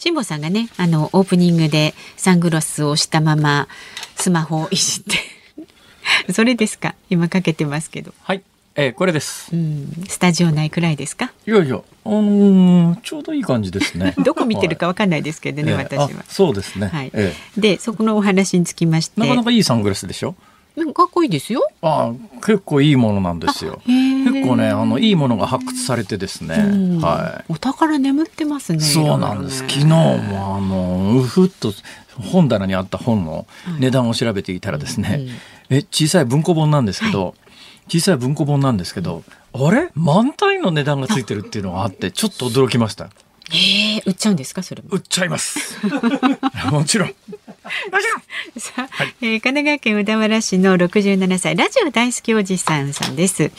[0.00, 3.68] 辛坊さんがね、あの、オープニングでサングラスをしたまま
[4.16, 5.04] スマホをいじっ
[6.26, 6.96] て それですか？
[7.10, 8.12] 今かけてますけど。
[8.22, 8.42] はい。
[8.74, 9.54] えー、これです。
[9.54, 11.30] うん、スタジオ内くらいですか？
[11.46, 14.16] いやいや、あのー、ちょうどいい感じですね。
[14.24, 16.24] どこ見てるかわかんないですけどね、はい、私は。
[16.28, 16.88] そうですね。
[16.88, 17.10] はい。
[17.14, 19.20] えー、で、そこのお話につきまして。
[19.20, 20.34] なかなかいいサングラスでしょ
[20.94, 21.68] かっこいいですよ。
[21.82, 23.80] あ結構いいものなんですよ。
[24.32, 26.54] 結構ね、あのいいものが発掘されてですね。
[27.00, 27.52] はい。
[27.52, 28.80] お宝眠ってますね。
[28.80, 29.62] そうなんです。
[29.62, 31.72] ね、昨日もあのうふっと
[32.18, 33.46] 本棚にあった本の
[33.78, 35.28] 値段を調べていたらですね、はい、
[35.70, 37.34] え小さい文庫本なんですけど、はい、
[37.88, 39.22] 小さい文庫本なんですけど、
[39.54, 39.90] あれ？
[39.94, 43.10] 満タイの値段がついてるっていうのがあってちょっと驚きました。
[43.54, 44.62] ええ売っちゃうんですか？
[44.62, 45.78] それ売っちゃいます。
[46.70, 47.14] もちろん。
[48.58, 53.50] さあ、はい、えー、神奈川県小田原市の67歳ラジオ大好きおじさんさんです。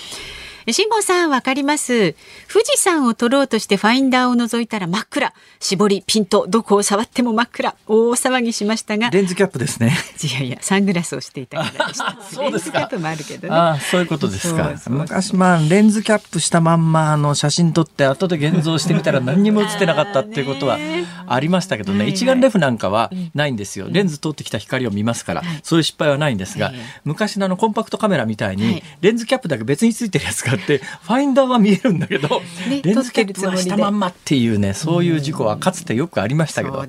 [0.71, 2.13] 辛坊さんわかります？
[2.51, 5.33] 富士山を撮ろうとしてファインダーを覗いたら真っ暗。
[5.59, 7.75] 絞りピントどこを触っても真っ暗。
[7.87, 9.09] 大騒ぎしましたが。
[9.09, 9.93] レンズキャップですね。
[10.23, 12.79] いやいやサングラスをしていたからでした そうですか。
[12.79, 13.53] レンズキャップもあるけどね。
[13.55, 14.71] あそういうことですか。
[14.87, 20.77] 昔まあレンズキャップしたまんまの写真撮って後で現像してみたら何にも写ってなかったっていうことは
[21.27, 22.07] ありましたけどね。
[22.07, 23.87] 一眼レフなんかはないんですよ。
[23.89, 26.73] レンズ通ってきた光を見ますから、そういう失敗はないんですが、
[27.05, 36.85] 昔のあのコンパクトカメラみたいに、レンズキャップだけ別についてるやつがあってファインダーは見えるんだけど、ね、レンズキャップはしたまんまっていうねそういう事故はかつてよくありましたけど、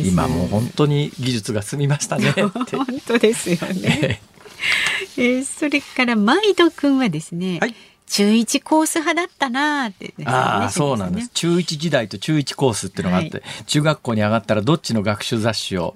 [0.00, 2.66] 今もう本当に技術が進みましたね 本
[3.06, 4.20] 当ですよね。
[5.18, 7.74] えー、それからマイド君はですね、はい
[8.12, 11.30] 中一コース派だったなって、ね、ああ、そうなんです。
[11.30, 15.94] 中一時代と中一コースっていうのがあって、はい、中学校に上がったらどっちの学習雑誌を、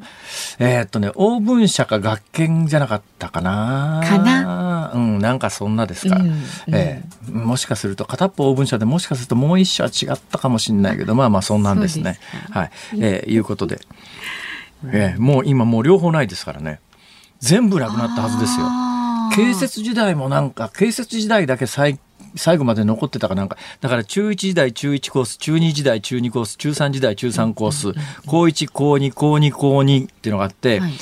[0.58, 4.02] えー、っとね、欧文社か学研じゃなかったかな。
[4.02, 4.92] かな？
[4.94, 6.16] うん、なんかそんなですか。
[6.16, 12.18] うんうん、えー、もしかすると片っぽ欧文社でもしかするともう一社は違ったかもしれないけど、まあまあそんなんですね。
[12.48, 12.70] すはい。
[12.98, 13.78] えー、いうことで。
[14.86, 16.80] えー、もう今もう両方ないですからね。
[17.40, 18.66] 全部なくなったはずですよ。
[19.34, 21.98] 建設時代もなんか、建設時代だけ最
[22.36, 27.92] 最後まで残ってたかなんか、だから中1時代中1コース、中2時代中2コース、中3時代中3コース、
[28.26, 30.92] 高1、高2、高2、高2っていうのがあって、はいはい、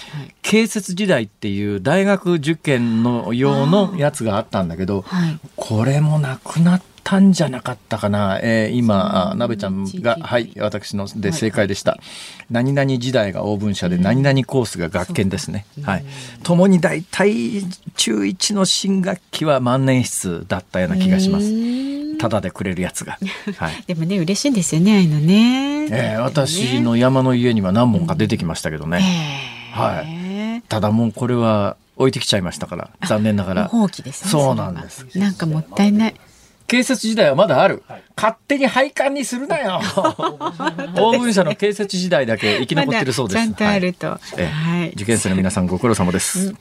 [0.43, 11.99] 建設時代っていう大学受験の用のやつがあったんだけど、はい、これもなくなったんじゃなかったかな、えー、今、なべちゃんが、はい、私ので正解でした。
[12.51, 15.67] 何々時代がオーブン社で、何々コースが学研ですね。
[15.83, 16.05] はい。
[16.43, 17.63] ともに大体、
[17.97, 22.19] 中1の新学期は万年筆だったような気がします。
[22.19, 23.19] ただでくれるやつが。
[23.59, 23.85] はい。
[23.87, 25.87] でもね、嬉しいんですよね、あのね。
[25.91, 29.01] えー、私の山の家には何本か出てきましたけどね。
[29.73, 30.63] はい。
[30.69, 33.65] ただもうこれは置いてきちゃいましたから、残念ながら。
[33.69, 34.31] 放棄ですね。
[34.31, 35.07] そうなんです。
[35.19, 36.15] なんかもったいない。
[36.67, 37.83] 建設時代はまだある。
[38.17, 39.81] 勝手に廃刊にするなよ。
[40.95, 43.37] 旺文社の螢雪時代だけ生き残ってるそうです。
[43.37, 44.07] ちゃんとあると。
[44.09, 44.47] はい。
[44.47, 46.49] はい、受験生の皆さんご苦労様です。
[46.49, 46.57] うん、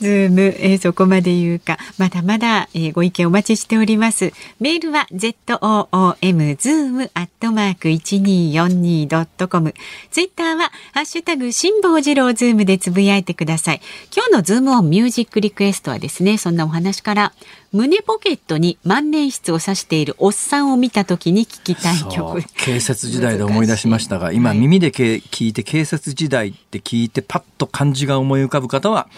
[0.00, 4.32] ズーム、えー、そこまで言うか、まだまだ、えー、ご意見お待ちしております。
[4.60, 9.74] メールは z o o m zoom アットマーク一二四二ドットコム。
[10.10, 13.80] ツイッターはハッシュタグ辛坊治郎ズームでつぶやいてください。
[14.14, 17.32] 今日のズームオンミュージックリクエストはですね、そんなお話から
[17.70, 22.42] 胸ポケットに万年筆を刺しているおっさんを見た時に聞きたい曲。
[22.56, 29.08] 警察時代で思い出しましたが今耳で聞いて警察時代って聞いてパッと漢字が思い浮かぶ方は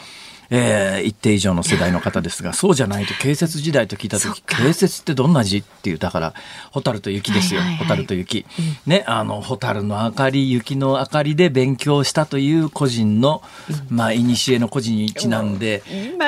[0.50, 6.34] えー、一定以上の世代の方ですがそうじゃないと建設時代と聞いた時建設ってどんな字っていうだから
[6.72, 8.46] 蛍と雪ですよ、はいはいはい、蛍と雪、
[8.86, 13.42] うん、ねあの蛍の明かり雪の明かりで勉強したという個人の、
[13.90, 15.82] うん、まあ古の個人にちなんで、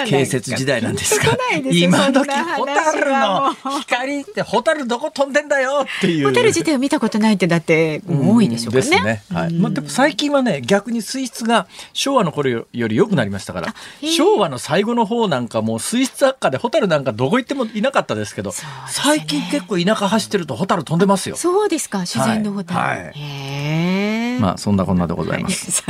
[0.07, 1.37] 建設時代なんですが
[1.71, 6.29] 今時蛍の光って蛍どこ飛んでんだよっていう。
[6.33, 8.83] 蛍自体を見たことないってだって多いでしょうかね。
[8.83, 9.23] ですね。
[9.33, 9.55] はい。
[9.55, 13.75] まあでも最近はね逆に水質が昭和の頃より良くなりましたから。
[14.13, 18.57] 昭和の最後の方なんかもう水質悪化でホタルなんかどこ行ってもいなかったですけど、ね、
[18.89, 21.37] 最近結構田舎走ってるとホタル飛んでますよ。
[21.37, 22.81] そうですか、自然のホタル。
[22.81, 25.83] はい、はい、まあそんなこんなでございます。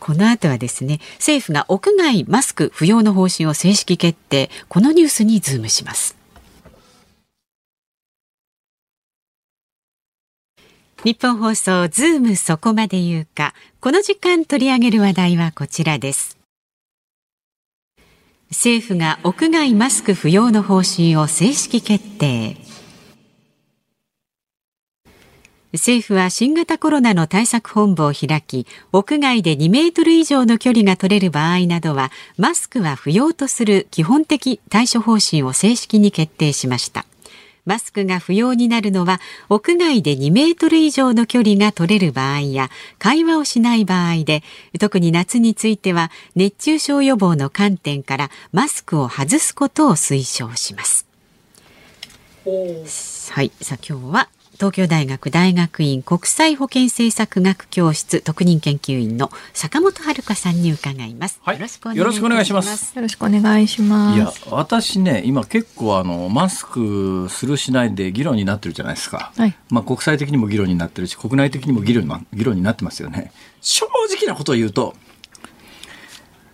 [0.00, 4.50] この後はですね、政府が屋外マスク不要の方針を正式決定。
[4.68, 6.16] このニュースにズームします。
[11.04, 13.54] ニッポン放送ズームそこまで言うか。
[13.80, 16.39] この時間取り上げる話題はこちらです。
[18.50, 22.56] 政府が屋外マスク不要の方針を正式決定。
[25.72, 37.06] 政府は新型コロナの対策本部を開き、屋外で2メートル以上の距離が取れる場合などは、マスクは不要とする基本的対処方針を正式に決定しました。
[37.64, 44.42] マスクが不要になるのは屋外で2メートル以上の距離が取れる場合や会話をしない場合で
[44.78, 51.06] 特に夏については熱中症予防の観点からマスクを外すことを推奨します。
[53.32, 54.28] はい、さあ今日は
[54.60, 61.62] 東京大学大学院国際保健政策学教室特任研究員の坂本遥さんに伺います、はい、よ
[62.04, 62.94] ろしくお願いします。
[62.94, 64.16] よろしくお願いします。
[64.18, 73.32] いや私ね今結構あのマスクするしないで議論になってるじゃないですか、はい、まあ国際的にも議論になってるし国内的にも議論議論になってますよね。
[73.62, 74.94] 正直なことを言うと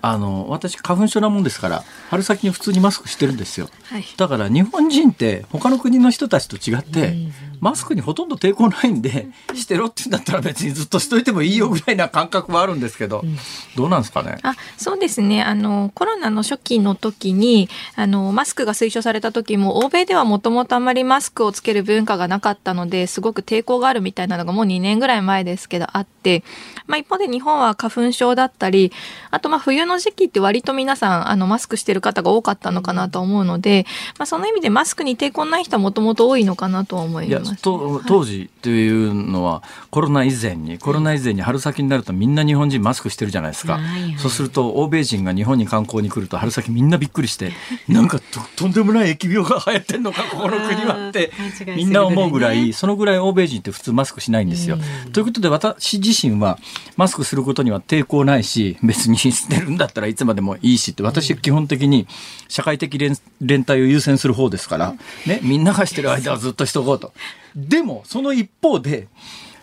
[0.03, 7.17] あの私花粉症なもんですから春先に普通にマスクしてるんですよ、はい、だから日本人って他の国の人たちと違って、
[7.61, 13.37] マスクにほとんど抵抗ないんで、してろって言うんだったら別にずっとしといてもいいよぐらいな感覚はあるんですけど、うん、
[13.77, 14.39] どうなんですかね？
[14.43, 15.43] あそうですね。
[15.43, 26.43] あのコロナの初期の時にあのマスクが推奨された時も欧米ではもともとあまりマスクをつける文化がなかったのですごく抵抗があるみたいなのがもう2年ぐらい前ですけどあって、
[26.87, 28.93] まあ、一方で日本は花粉症だったり
[29.31, 33.87] あとまあ冬の時期って割と皆さんあのマスクしてる方が多かったのかなと思うので、
[34.19, 37.46] まあ、その意味でマスクに抵抗ない人はもともと多いのかなと思います。
[37.55, 43.81] 当時というのは、コロナ以前にコロナ以前に春先になるとみんな日本人マスクしてるじゃないですか、
[44.19, 47.53] そうすると欧米人が日本に観光に来ると春先みんなびっくりして
[47.89, 48.21] なんか
[48.57, 51.33] とんでもない疫病が流行ってんのかここの国はって
[51.77, 54.79] みんな思うぐらいそのぐらい欧米人って普通マスクしないんですよ。
[55.13, 56.59] ということで私自身は
[56.97, 62.07] マスクすることには抵抗ないし別にしてるんだったらいつまでもいいしって私基本的に
[62.49, 64.95] 社会的連連帯を優先する方ですから、
[65.27, 67.13] ね、みんながしてる間はずっとしとこうと。
[67.57, 69.09] でも、その一方で、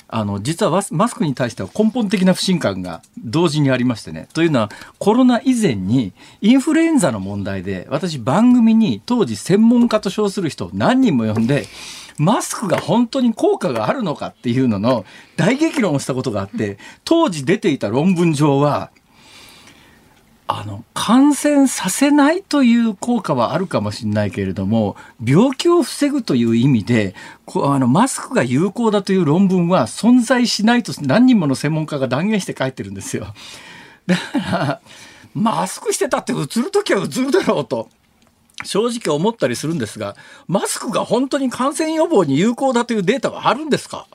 [0.08, 4.28] あの、実はマスクに対しては根本的な不信感が同時にありましてね。
[4.34, 11.66] というのは、コロナ以前にインフルエンザの問題で、私番組に当時専門家と称する人を何人も呼んで、
[12.18, 18.92] マスクが本当に効果があるのかっていうのの大激論をしたことがあって、当時出ていた論文上は、
[20.48, 33.28] あの感染させないという効果はあるかもしれないけれども病気を防ぐという意味でこあのマスクが有効だという論文は存在しないと何人もの専門家が断言して書いてるんですよ。
[34.06, 34.82] だから
[35.34, 37.90] マスクしてたってうつる時はうつるだろうと。
[38.66, 40.16] 正直思ったりするんですが
[40.48, 44.06] マスクが本当に感染予防に有効だというデータはあるんですか？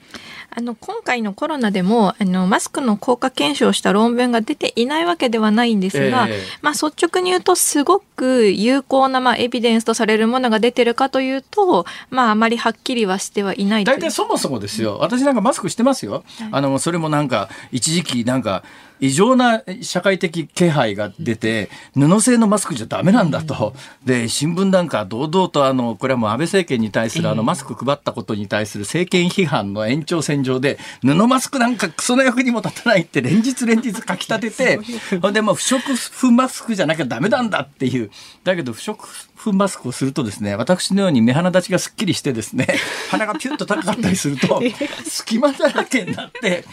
[0.51, 14.99] あの今回のコロナでもあのマスクの効果検証した論文が出ていないわけではないんですが、えー、まあ、率直に言うとすごく有効な、まあ、エビデンスとされるものが出てるかというと、まあ、あまりはっきりはしてはいない大体そもそもですよ。
[15.01, 18.65] 私なんかマスクしてますよ、はい、あのそれもなんか一時期なんか
[19.01, 23.75] 異常な社会的気配が出て、布製のマスクじゃダメなんだと。
[24.05, 34.81] で、新聞なんか堂々とあの、これはもう安倍政権に対するあのマスク配ったことに対する政権批判の延長線上で、布マスクなんかクソの役にも立たないって連日連日書き立てて、
[35.22, 38.11] ほんでもう不織布マスクじゃなきゃダメなんだっていう。
[38.44, 39.01] だけど不織
[39.35, 42.66] 布マスクをするとですね、私のように目鼻立ちがすっきりしてですね、
[43.11, 44.62] 鼻がピュッと高かったりすると、
[45.09, 46.64] 隙間だらけになって、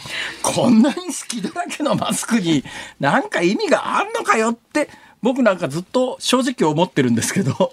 [0.42, 2.64] こんなに隙だらけのマスクスクに
[2.98, 4.90] なんか意味があんのかよって
[5.22, 7.72] 僕なんかずっと正直思ってるんですけど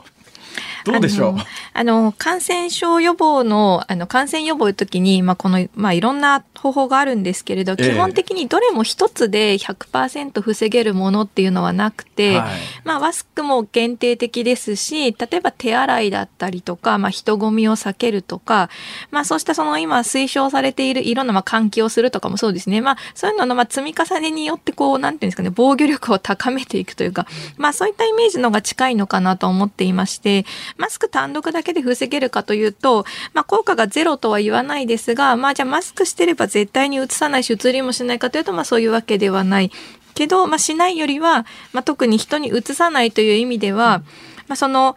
[0.86, 1.36] どうでしょう？
[1.74, 12.52] あの感染症予防のあの感染予防の時に、まあ、この、まあ、いろんな方法があるんですけれど、基本的にどれも一つで100%防げるものっていうのはなくて、はい、
[12.84, 18.69] まあ、マスクも限定的ですし例えば手洗いだったりとか、まあ、人混みを避けるとか、
[19.12, 30.46] まあ、そうしたその今推奨されているいろんなまあ換気をするとかもそうですね、まあ、そういうののまあ積み重ねによってこうなんていうんですかね防御力を高めていくというか、まあ、そういったイメージのが近いのかなと思っていまして
[30.78, 39.72] マスク単独だけで防げるかというと、まあ、効果がゼロとは言わないですが、まあ、じゃあマスクしてれば絶対にうつさないし、うつりもしないかというと、まあ、そういうわけではない。
[40.14, 44.04] けど、まあ、しないよりは、まあ、特に人にうつさないという意味では、
[44.48, 44.96] まあ、その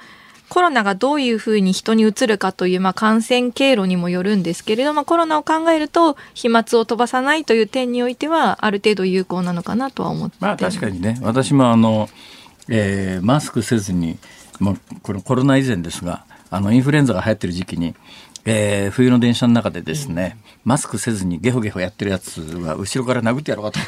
[0.48, 12.08] コロナがどういうふうに人にうつるかという、まあ、感染経路にもよるんですけれども、コロナを考えると飛沫を飛ばさないという点においてはある程度有効なのかなとは思ってまあ確かにね私もあの、
[12.68, 14.18] えー、マスクせずに
[14.60, 17.94] もうこれコロナ以前ですがあのインフルエンザが流行ってる時期に
[18.48, 23.80] えー、冬の電車の中でですね、マスクせずにゲホゲホやってるやつは後ろから殴ってやろうかと。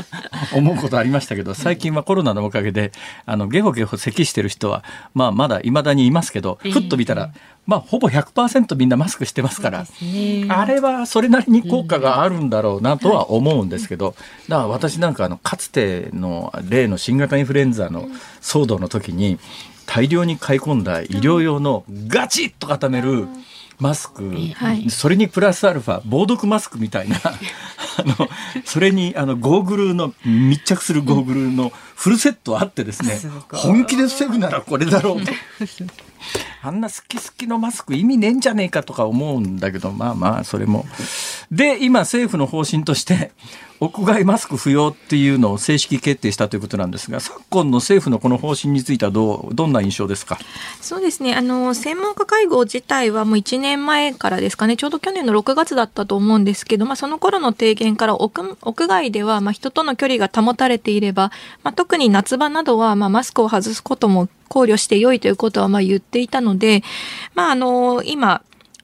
[0.54, 2.92] 思うことありましたけど最近はコロナのおかげで
[3.26, 4.84] あのゲホゲホ咳してる人は、
[5.14, 7.32] まあ、まだいまだにいますけどふっと見たら、
[7.66, 14.14] まあ、ほぼ100%みんなマスクしてますから、ね、あれはそれなりに効果があるんだろうなとは思うんですけど、
[14.48, 18.08] だから私なんかあのかつての例の新型インフルエンザの
[18.40, 19.38] 騒動の時に
[19.86, 23.28] 大量に買い込んだ医療用のガチッと固める
[23.78, 27.18] マスク、はい、それにプラスアルファ防毒マスクみたいな。
[27.94, 28.28] あの
[28.64, 33.20] それにあのゴーグルの密着するゴーグルのフルセットあってですね、
[33.52, 35.30] 本気で防ぐならこれだろうと。
[36.62, 40.86] あんな好き好きのマスク意味ねえんじゃねえかとか思うんだけど、まあまあ、それも。
[41.50, 43.32] で、今政府の方針として、
[43.80, 50.38] 屋外マスク不要っていうのを正式決定したということなんですが、昨今の政府のこの方針についてはどう、どんな印象ですか？
[50.80, 51.34] そうですね。
[51.34, 61.32] あの、専門家会合自体はもう1年前からですかね、ちょうど去年の6月だったと思うんですけど、まあその頃の提言から屋屋外では、まあ人との距離が保たれていれば、
[61.64, 66.82] まあ特に夏場などは、まあマスクを外すことも考慮して良いということはまあ言っていたので、
[67.34, 68.42] まああの、今、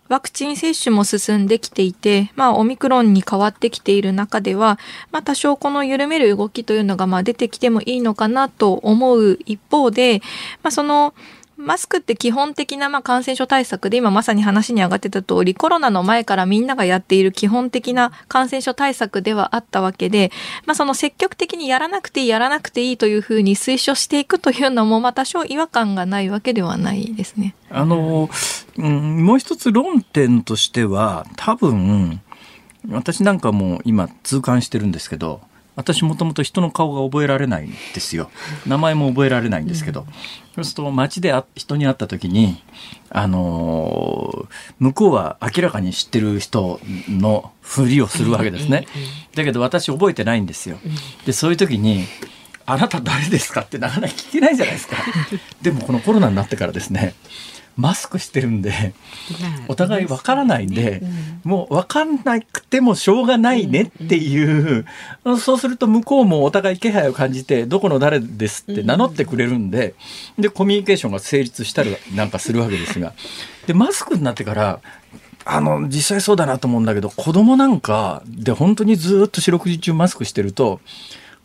[0.09, 4.79] ワクチン接種も進んできていて、まあ、オミクロンに変わってきている中では、
[5.13, 10.23] まあ、多少この緩める動きというのが、まあ、出てきてもいいのかなと思う一方で、
[10.63, 11.13] まあ、その、
[11.59, 20.31] マスクって基本的なまあ感染症対策で今まさに話に上がってた通りコロナの前からみんながやっている基本的な感染症対策ではあったわけで、
[20.67, 27.57] まあ、その積極的にやらなくていいやらなくていいというふうに推奨していくというのもまあ多少違和感がないわけではないですね。
[27.71, 28.31] あの、
[28.77, 32.21] うん、もう一つ論点としては多分
[32.89, 35.41] 私なんかも今痛感してるんですけど
[35.79, 38.33] 私もともと人の顔が覚えられないんですよ。
[38.67, 40.07] 名前も覚えられないんですけど。
[40.57, 42.61] そうすると街で人に会った時に、
[43.11, 48.89] あのー、向こうは明らかに知ってる人のふりをするわけですね。
[49.37, 50.79] だけど私覚えてないんですよ。
[51.25, 52.07] で、そういう時に、
[52.67, 53.61] あなた誰ですか？
[53.61, 54.97] ってなかなか聞けないじゃないですか。
[55.63, 57.15] でもこのコロナになってからですね、
[57.79, 58.93] マスクしてるんで、
[59.69, 61.01] お互いわからないんで、
[61.45, 64.85] もうわかんなくてもしょうがないねっていう、
[65.39, 69.95] そうすると向こうもお互い気配を感じて、どこの誰ですって名乗ってくれるんで、
[70.37, 73.15] で、コミュニケーションが成立したりなんかするわけですが、
[73.69, 74.81] で、マスクになってから、
[75.45, 80.81] あの、実際そうだなと思うんだけど、子供なんかで本当にずっと四六時中マスクしてると、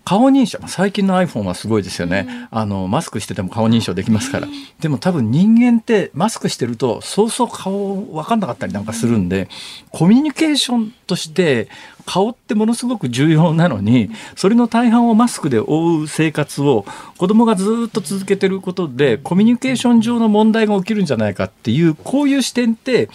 [0.06, 0.60] 顔認証。
[0.68, 9.48] 最近の iPhone はすごいですよね、うん、あのマスクしてても顔認証できますから、うん、でも多分人間ってマスクしてるとそうそう顔分かんなかったりなんかするんで、
[9.92, 11.70] コミュニケーションとして
[12.06, 16.86] 顔ってものすごく重要なのにそれの大半をマスクで覆う生活を
[17.18, 23.10] 子供がずっと続けてることでコミュニケーション上の問題が起きるんじゃないかっていうこういう視点って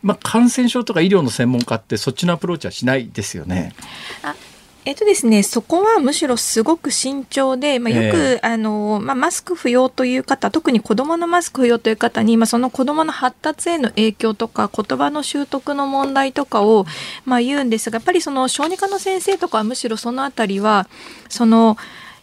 [0.00, 3.72] まあ、感染症とか医療の専門家ってそっちのアプローチはしないですよね。
[4.22, 4.34] あ
[4.88, 16.86] えっとですね、そこはむしろすごく慎重で、まあ、よく、えー、あの、まあ、マスク不要という方、特に子供のマスク不要という方に、まあ、その子供の発達への影響とか、言葉の習得の問題とかを、
[17.26, 20.88] まあ、言うんですが、やっぱりその小児科の先生とかはむしろそのあたりは、
[21.28, 21.76] その、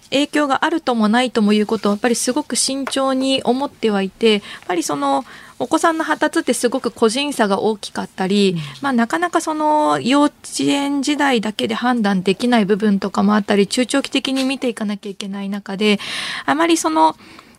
[0.09, 5.25] 影響があるともないともいうことをやっぱりすごく慎重に思ってはいてやっぱりその
[5.57, 15.99] お子さんの発達ってすごく個人差が大きかったり、うん、まあ、なかなかその幼稚園時代だけで判断できない部分とかもあったり中長期的に見ていかなきゃいけない中で
[16.45, 17.15] あまりその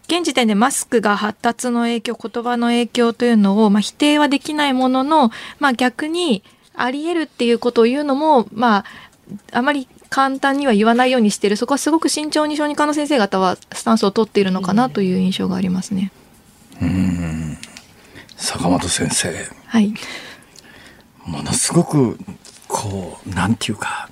[0.08, 6.44] 現時点でマスクが発達の影響言葉の影響というのを、まあ、否定はできないものの、まあ、逆に
[6.74, 8.84] あり得るっていうことを言うのも、まあ、
[9.52, 11.56] あまり簡単には言わないようにしている。
[11.56, 16.12] そこはすごく慎重に小児科の先生方はスタンスを取っているのかなという印象がありますね。
[16.80, 17.58] うん
[18.36, 19.32] 坂本先生、
[19.66, 19.94] はい、
[21.24, 22.18] ものすごく
[22.68, 24.08] こうなんていうか。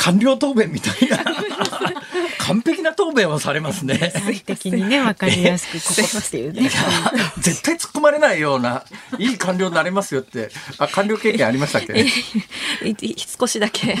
[0.00, 1.18] 官僚答弁みたいな。
[2.38, 4.12] 完璧な答弁をされますね。
[4.46, 6.70] 的にね、わかりやすく、ここっていうね。
[7.40, 8.84] 絶対突っ込まれないような、
[9.18, 12.06] いい官僚になれますよって、あ、官僚経験ありましたっけ？
[13.38, 13.98] 少しだけ。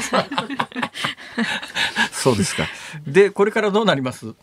[2.12, 2.68] そうですか。
[3.06, 4.34] で、これからどうなります？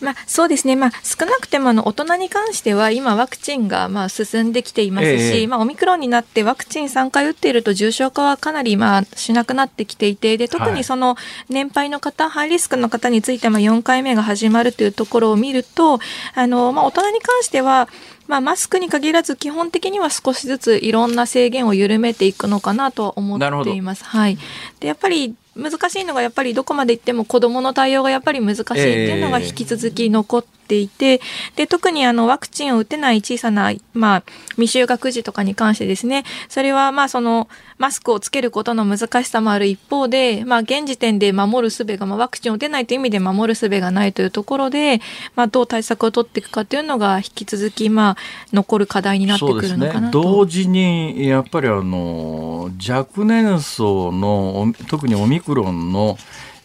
[0.00, 11.16] まあ、そうですね、まあ、少なくてもあの大人に関しては今ワクチンがまあ進んできていますし、ええ、まあ、オミクロンになってワクチン3回打っていると重症化はかなりまあしなくなってきていてで特にその
[11.48, 15.98] 年配の方、はい、ハイリスクの方については4回目が始まるというところを見ると
[16.34, 17.88] あの、まあ、大人に関しては
[18.26, 24.04] まあ、マスクに限らず基本的には少しずついろんな制限を緩めていくのかなとは思っています。
[24.04, 24.36] はい、
[24.80, 31.20] でやっぱり難しいのがやっぱりどこまで行っても子どもの対応がやっぱり難しいっていうのが引き続き残ってていて、
[31.56, 34.22] で特にあのワクチンを打てない小さな、まあ、
[34.56, 37.48] 未就学児とかに関してですねそれはまあその
[37.78, 45.00] マスクをつけることの難しさもある一方で、まあ、現時点で守る術が、まあ、ワクチンを打てないという意味で守る術がないというところで、
[45.34, 48.16] まあ、どう対策を取っていくかというのが引き続き、まあ、
[48.52, 56.16] 残る課題になってくるのかなと、ね、同時にやっぱりあの若年層の特にオミクロンの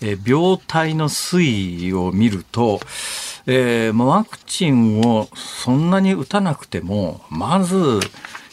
[0.02, 2.80] 病態の推移を見ると、
[3.45, 7.99] えー、ワクチンをそんなに打たなくてもまず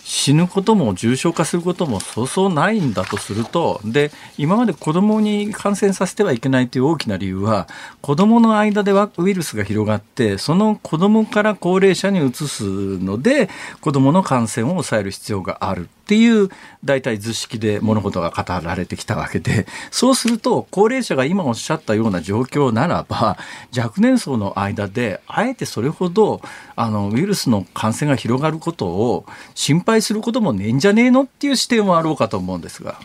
[0.09, 7.69] 死ぬことも重症化することもそうそうないんだとするとで今まで子どもに感染させてはいけないという大きな理由は
[8.01, 12.65] 子どもの間でウイルスが広がってその子どもから高齢者にうつす
[12.99, 13.51] ので
[13.83, 15.91] 子どもの感染を抑える必要がある。
[16.09, 16.49] っていう
[16.83, 23.37] 大体図式で物事が語られてきたわけでそうすると高齢者が今おっしゃったような状況ならば
[23.77, 26.41] 若年層の間であえてそれほど
[26.77, 32.99] あのウイルスの感染が広がることを心配することもねえんじゃねえのっていう視点はあろうかと思うんですが。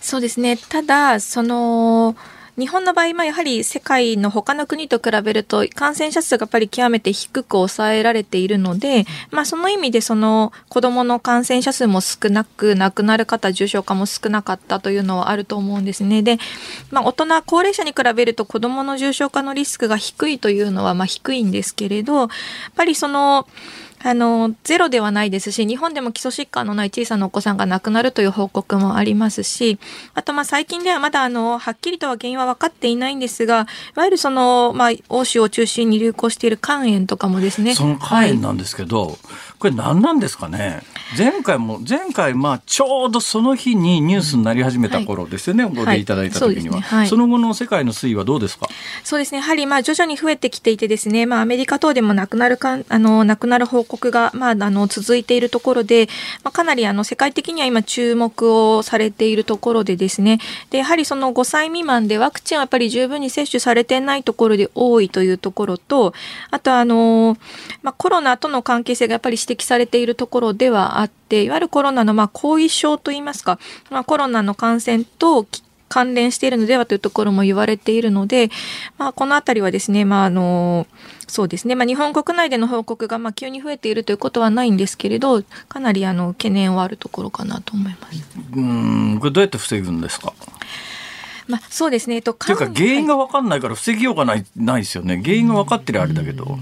[0.00, 2.14] そうですねただその
[2.58, 16.22] 日本の場合、まあ、やはり世界の他の国と比べると感染者数がやっぱり極めて低く抑えられているので、まあ、その意味でその子どもの感染者数も少なく亡くなる方重症化も少なかったというのはあると思うんですね。
[16.22, 16.38] で、
[16.90, 22.28] まあ、大人高齢者に比べると子どもの重症化のリスクが低いというのはまあ低いんですけれどやっ
[22.74, 23.46] ぱりその
[24.08, 29.80] あのゼロではないですし日本でも基礎疾患のない小さなお子さんが亡くなるという報告もありますし
[30.14, 37.74] あとまあ最近ではまだあのはっきりとは原因は分かっていないんですがいわゆるその、まあ、欧州を中心に流行している肝炎とかもですね。
[37.74, 39.16] その肝炎なんですけど、はい、
[39.58, 40.82] これ何なんですかね？
[41.16, 46.82] 前回も前回まあちょうどその日にニュースになり始めた頃ですよね、うん、ご出いただいた時には、はい。
[46.82, 46.98] そね。
[46.98, 48.68] はい、その後の世界の推移はどうですか？
[49.04, 49.38] そうですね。
[49.38, 56.08] やはりまあ徐々に増えてきていてですねまあアメリカ等でも亡くなるかあの亡くなる報告がまああの続いているところで、
[56.42, 60.38] まあ、かなりあの世界的には今注目をされているところでですね。
[60.70, 66.12] でやはりその5歳未満でワクチンはやっぱり十分に接種されてないところで多いというところと
[66.50, 67.36] あとあの、
[67.82, 73.58] まあ、コロナとの関係性がやっぱり指摘されているところではあって、いわゆるコロナのまあ後遺症といいますか、
[73.90, 75.46] まあ、コロナの感染と
[75.88, 78.50] 関連しているのではというところも言われているので、
[78.98, 80.86] まあ、このあたりはですね、まあ、あの、
[81.28, 88.22] そうですね、まあ、日本国内での報告がま急に増えているということはないんですけれど、かなりあの懸念はあるところかなと思います。
[88.54, 90.32] うん、これどうやって防ぐんですか？
[91.48, 92.22] まあ、そうですね。
[92.22, 95.20] とというか原因が分かんないから防ぎようがないないですよね。
[95.22, 96.58] 原因が分かってるあれだけど。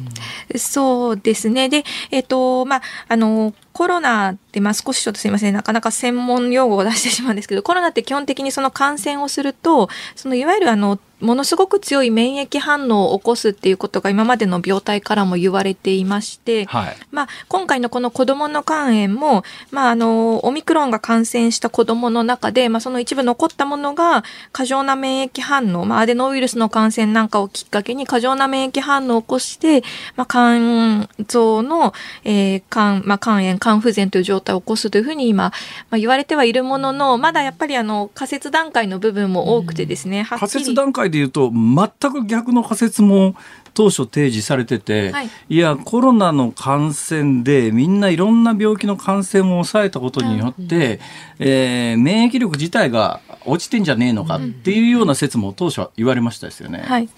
[0.56, 1.68] そうですね。
[1.68, 29.82] で、えっ、ー、と、まあ、あの、コロナって、まあ、少しちょっとすいません、なかなか専門用語を出してしまうんですけど、コロナって基本的にその感染をすると、そのいわゆるあの、ものすごく強い免疫反応を起こすっていうことが今までの病態からも言われていまして、はい、まあ、今回のこの子供の肝炎も、まあ、あの、オミクロンが感染した子供の中で、まあ、その一部残ったものが過剰な免疫反応、まあ、アデノウイルスの感染なんかをきっかけに過剰な免疫反応を起こして、
[30.16, 31.94] まあ、肝臓の、
[32.24, 35.44] えー、肝、まあ、肝炎、肝不全という状態を起こすというふうに今、
[35.90, 43.36] まあ、言われてはいるものの、まだやっぱりあの、仮説段階の部分も多くてですね、仮説段階でいうと全く逆の仮説も
[43.72, 51.00] 当初提示されてて、はい、いやコロナの感染でみんないろんな病気の感染を抑えたことによって、
[51.38, 56.80] うん、えー、免疫力自体が落ちてんじゃねえのかっていうような説も当初は言われましたですよね。
[56.80, 57.08] はい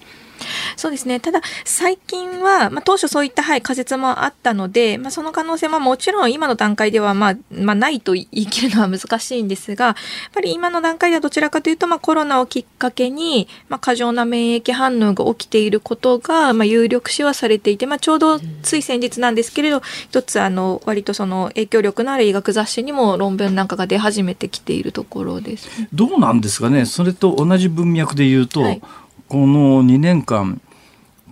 [0.75, 1.19] そうですね。
[1.19, 9.95] ただ、最近は、まあ、当初そういった、はい、仮説もあったので、まあ、その可能性はもちろん今の段階では、まあ、まあ、ないと言い切るのは難しいんですが、やっ
[10.33, 25.69] ぱり今の段階ではどちらかというと、まあ、コロナをきっかけに、まあ、過剰な免疫反応が起きていることが、まあ、有力視はされていて、まあ、ちょうどつい先日なんですけれど、一つ、あの、割とその影響力のある医学雑誌にも論文なんかが出始めてきているところです。
[25.93, 26.85] どうなんですかね。
[26.85, 28.81] それと同じ文脈で言うと、はい
[29.27, 30.61] この2年間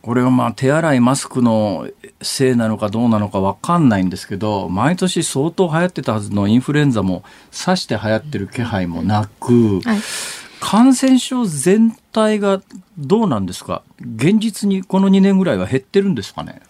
[0.01, 1.89] これはまあ手洗いマスクの
[2.21, 9.99] せいなのかどうなのか分かんないんですけど毎年相当流行ってたはずのインフルエンザもさして流行ってる気配もなく、はい、
[10.59, 12.61] 感染症全体が
[12.99, 13.81] どうなんですか？
[13.99, 16.61] 現実にこの2年ぐらいは減ってるんですかね？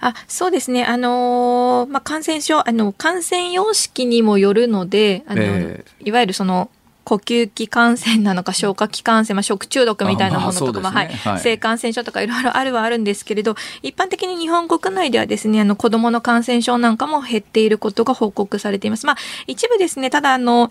[0.00, 6.68] あそうですね、あのー、まあ、感染症あの感染様式にもよるのであの、えー、いわゆるその
[7.04, 19.06] 呼吸器感染なのか消化器感染、まあ、食中毒みたいなものとか、まあ、はい、はい、性感染症とかいろいろあるはあるんですけれど一般的に日本国内ではですねあの子どもの感染症なんかも減っていることが報告されています。
[19.06, 20.70] まあ、一部ですねただあの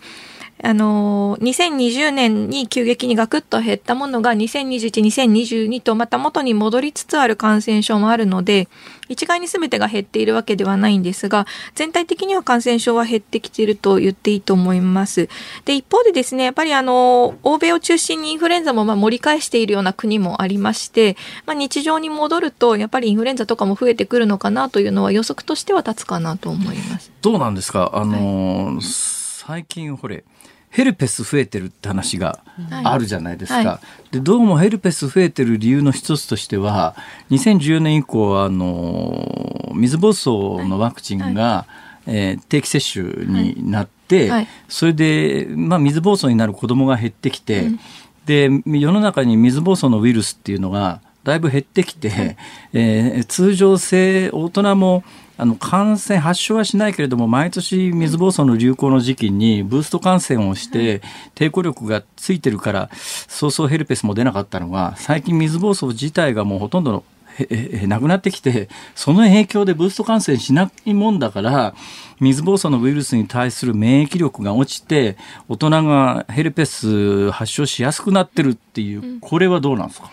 [0.64, 8.68] あの、2020年に急激にガクッと減ったものが2021、2022とまた元に戻りつつある感染症もあるので、
[9.10, 15.30] 一概に全てが減っているわけではないんですが、全体的には感染症は減ってきていると言っていいと思います。
[15.66, 27.12] で、一方でですね、やっぱりあの、欧米を中心にインフルエンザもまあ盛り返しているような国もありまして、まあ、日常に戻ると、やっぱりインフルエンザとかも増えてくるのかなというのは予測としては立つかなと思います。
[27.22, 27.92] どうなんですか？
[27.94, 30.24] あの、はい、最近ほれ、
[30.72, 32.40] ヘルペス増えてるって話が
[32.84, 33.56] あるじゃないですか。
[33.56, 33.66] はい。
[33.66, 36.96] はい、でどうもヘルペス増えてる理由の一つとしては
[37.30, 41.66] 2014年以降あの水疱瘡のワクチンが、は
[42.08, 44.32] い、えー、定期接種になって、
[44.70, 47.80] それで、まあ、水疱瘡になる子どもが減ってきて、うん、
[48.26, 48.50] で
[48.80, 52.38] 世の中に水疱瘡のウイルスっていうのがだいぶ減ってきて、
[52.74, 55.04] えー、通常性大人も
[55.42, 61.02] あの感染発症はしないけれども毎年水疱瘡の流行の時期にブースト感染をして
[61.34, 67.04] 抵抗力がついてるからそうそうヘルペスも出なかったのが最近水疱瘡自体がもうほとんど
[67.88, 71.74] なくなってきてその影響でブースト感染しないもんだから
[72.20, 75.18] 水疱瘡のウイルスに対する免疫力が落ちて
[75.50, 80.12] 大人がヘルペス発症しやすくなってるっていうこれはどうなんですか？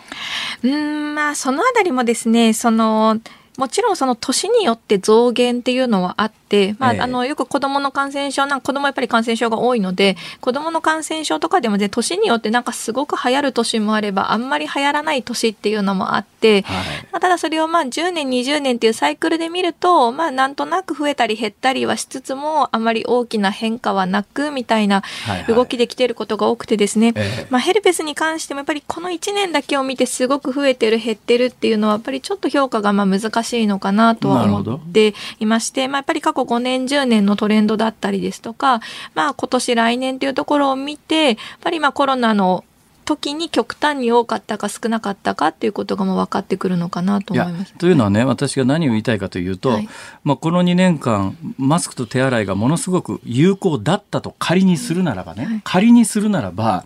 [0.62, 3.18] うんまあそのあたりもですねその
[3.58, 6.47] もちろんその年によって増減っていうのはあって、
[6.78, 16.82] まあ、あのよく子どもの感染症なん子どもやっぱり感染症が多いので子どもの感染症とかでもね年によってなんかすごく流行る年もあればあんまり流行らない年っていうのもあって、は
[17.18, 25.02] い、ただそれをまあ10年20年っていうサイクルで見るとまあなんとなく増えたり減ったりはしつつもあまり大きな変化はなくみたいな
[25.48, 38.80] 動きできていることが多くてですね、はいはい、まあ、ヘルペスに関してもやっぱりこの1年だけを見てすごく増えてる減ってるっていうのはやっぱりちょっと評価がまあ難しいしいのかなとは思っていまして、まあ、やっぱり過去5年10年のトレンドだったりですとか、
[39.14, 42.64] まあ、今年来年というところを見てやっぱりまあコロナの
[43.08, 47.72] 時に極端に多かったか少なかったかっていうことがもう分かってくるのかなと思います。
[47.72, 49.88] というのはね私が何を言いたいかというと、はい、
[50.24, 56.84] まあ、この2年間マスクと手洗いがものすごく有効だったと仮にするならばね、はい、仮にするならば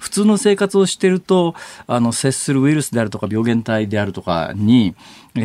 [0.00, 1.54] 普通の生活をしてると
[1.86, 4.96] あの接するウイルスであるとか病原体であるとかに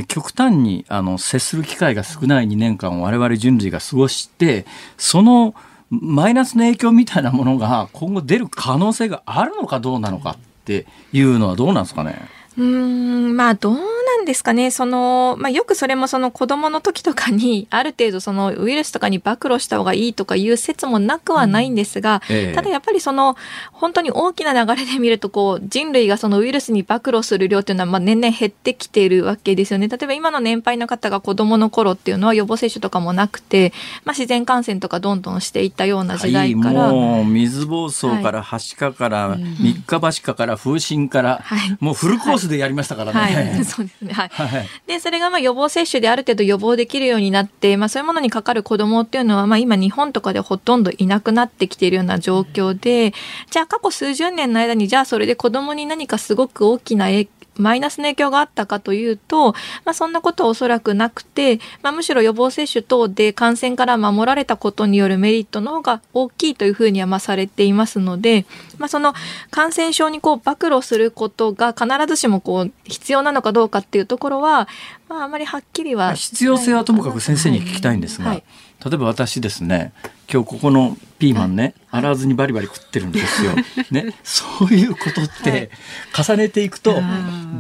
[0.08, 4.66] 極端にあの接する機会が少ない2年間を我々人類が過ごして
[4.98, 5.54] その
[5.90, 12.16] マイナスの影響みたいなものが今後出る可能性があるのかどうなのかっていうのはどうなんですかね？
[12.58, 13.82] うんまあどうな
[14.18, 14.72] んですかね。
[14.72, 22.36] その、まあ、よくそれもその子供の時とかに ある程度そのウイルスとかに暴露した方がいいとかいう説もなくはないんですが、うん。
[22.36, 23.36] ええ、ただやっぱりその
[23.72, 29.88] 本当に大きな流れで見るとこう人類がそのウイルスに暴露する量っていうのはまあ年々減ってきているわけですよね。
[29.88, 43.20] 例えば今の年配の方が子供の頃っていうのは予防接種とかもなくて、まあ、自然感染とかどんどんしていったような時代から、はい、もう水疱瘡からはしかから、はい、三日橋かから風疹から、はい、もうフルコースでやりましたからね。
[43.20, 44.14] はい、そうですね。
[44.14, 44.30] はい。
[44.30, 53.14] はい、で、それがまあ予防接種である程度予防できるようになって、まあそういうものにかかる子供っていうのは、まあ今日本とかでほとんどいなくなってきているような状況で、
[53.52, 57.26] じゃあ過去数十年の間に、じゃあそれで子供に何かすごく大きな影
[57.58, 59.54] マイナスの影響があったかというと、
[59.86, 68.46] まあ、そんなことはおそらくなくて、まあ、むしろ予防接種等で感染から守られたことによるメリットの方が大きいというふうにはまあされていますので、
[68.78, 69.14] まあ、その
[69.52, 74.68] 感染症にこう暴露することが必ずしもこう必要なのかどうかっていうところは、
[75.08, 78.36] まあ、あまりはっきりは必要性はともかく先生に聞きたいんですが、はい。
[78.36, 78.90] はい。
[78.90, 79.94] 例えば私ですね
[80.32, 83.52] 今日ここのピーマンね、洗わずにバリバリ食ってるんですよ。
[83.92, 85.70] ね、そういうことって
[86.18, 87.02] 重ねていくと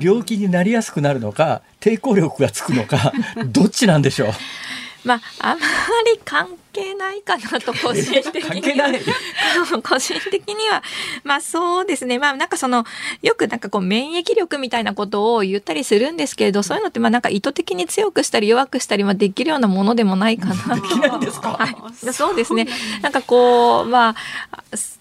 [0.01, 3.13] 病気になりやすくなるのか抵抗力がつくのか
[3.45, 4.29] どっちなんでしょう？
[5.05, 5.59] まあ、あま
[6.11, 8.89] り関係ないかなと個人的には。
[9.87, 10.81] 個人的には。
[11.23, 12.17] まあそうですね。
[12.17, 12.85] まあなんかその
[13.21, 20.55] よくなんかこう免疫力みたいなことを言ったりするんですけれどそういうのってまあなんか意図的に強くしたり弱くしたりはできるようなものでもないかな。
[20.65, 22.35] はい、そう。
[22.35, 22.67] ですね。
[23.01, 24.15] なんかこうまあ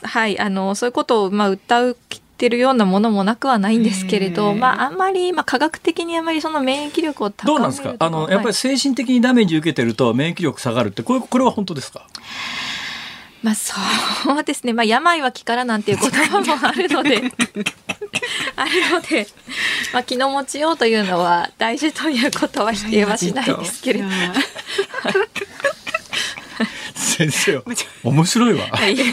[0.06, 0.38] はい。
[0.38, 1.96] あのそういうことをまあ歌う
[2.36, 7.94] てるようなものもなくはないんですけれど、まあ、あんまり、まあ、科学的にあまりその免疫力を高めるどうなんですか？
[7.98, 12.06] あの、やっぱり精神的にダメージ受けてると免疫力下がるってこれこれは本当ですか？
[13.42, 13.74] まあそ
[14.40, 14.72] うですね。
[14.72, 17.16] まあ病は気からなんていう言葉もあるので、
[18.56, 19.26] あるので、
[19.92, 24.06] まあ気の持ちようというのは大事ということは否定はしないですけれど。
[27.04, 27.62] 先生
[28.02, 28.66] 面白いわ。
[28.66, 29.04] いやいや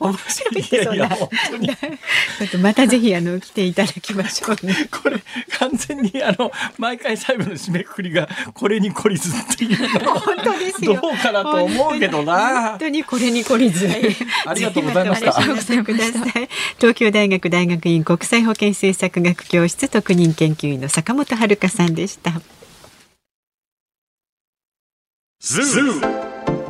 [0.00, 1.08] 面白いってそんな。
[1.08, 1.68] 本当に。
[1.68, 4.74] ちょっとまたぜひあの来ていただきましょうね。
[4.90, 5.22] これ
[5.58, 10.98] 完全にあの毎回最後の締めくくりがこれに懲りずっていうの本当ですよ。
[11.00, 12.78] どうかなと思うけどな本。
[12.78, 13.88] 当にこれに懲りず。
[14.46, 15.32] ありがとうございました。
[16.78, 22.32] 東京大学大学院国際保健政策学教室特任研究員の坂本遥さんでした。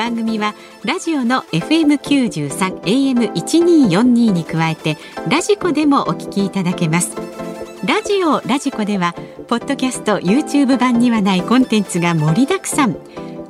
[0.00, 4.96] 番組はラジオの FM93 AM1242 に加えて
[5.28, 7.14] ラジコでもお聞きいただけます。
[7.86, 9.14] ラジオラジコでは
[9.46, 12.96] ポッドキャスト YouTube 版にはないコンテンツが盛りだくさん。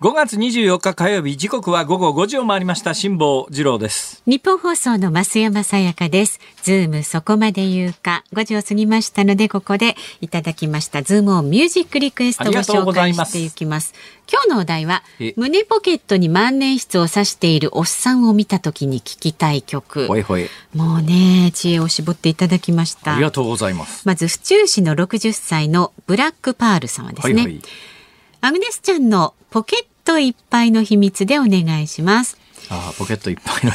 [0.00, 6.38] 5月24日火曜日時刻は午後5時を回りました辛坊治郎ですニッポン放送の増山さやかです。
[6.62, 12.48] ズームそこまで言うか5時を過ぎましたのでここでいただきましたズームオンミュージックリクエスト
[12.80, 13.92] をございます介していきます。
[14.32, 20.06] 今日のお題はえ胸ポケットに万年筆を刺しているおっさんを見た時に聞きたい曲。
[20.06, 20.46] ほいほい
[20.76, 23.14] もうね知恵を絞っていただきました。
[23.14, 27.34] ありがとうございますまず府中市の60歳のブラックパールさんはですね。
[27.34, 27.60] はいはい
[28.40, 32.38] アグネスちゃんのポケットいっぱいの秘密でお願いします。
[32.70, 33.72] あーポケットいっぱいの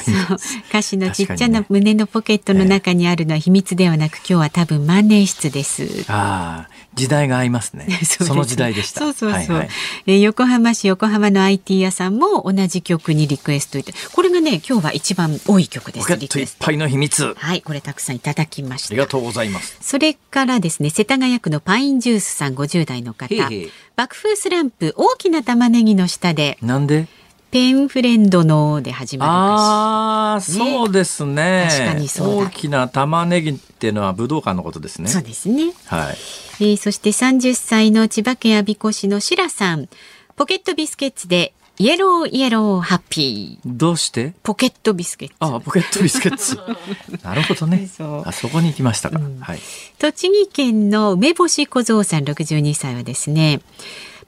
[0.70, 6.06] 歌詞のちっちゃな胸のポケットの中にあるのは秘密ではなく、今日は多分万年筆です。
[6.10, 7.88] ああ時代が合いま すね。
[8.04, 9.00] その時代でした。
[9.02, 9.40] そうそうそう。
[9.40, 9.70] はいはい。
[10.08, 16.08] えー横浜市横浜の IT 屋さんも同じ曲にリクエストいて、これがね今日は一番多い曲です。
[16.08, 17.34] ポケットいっぱいの秘密。
[17.38, 18.88] はい、これたくさんいただきました。
[18.90, 19.76] ありがとうございます。
[19.82, 23.34] それからですね、世田谷区のパインジュースさん50代の方。
[23.34, 23.72] へいへい。
[23.96, 26.58] 爆風スランプ大きな玉ねぎの下で。
[26.62, 27.08] なんで？
[27.54, 30.42] ペンフレンドので始まる歌ああ、ね。
[30.42, 31.68] そうですね。
[31.70, 32.48] 確かにそうだ。
[32.48, 35.08] 大きな玉ねぎっていうのは武道館のことですね。
[35.08, 35.14] 詞。
[35.14, 35.72] そうですね。
[35.86, 36.18] はい。
[36.62, 39.88] えーそして30歳の千葉県我孫子市のシラさん。
[40.36, 43.68] ポケットビスケッツでイエローイエローハッピー。
[43.68, 44.34] どうして？
[44.42, 45.36] ポケットビスケッツ。
[45.40, 46.58] あポケットビスケッツ
[47.22, 47.88] なるほどね。
[47.96, 48.24] そう。
[48.26, 49.38] あそこに行きましたか、うん。
[49.40, 49.60] はい。
[50.00, 53.62] 栃木県の梅干し小僧さん62歳はですね、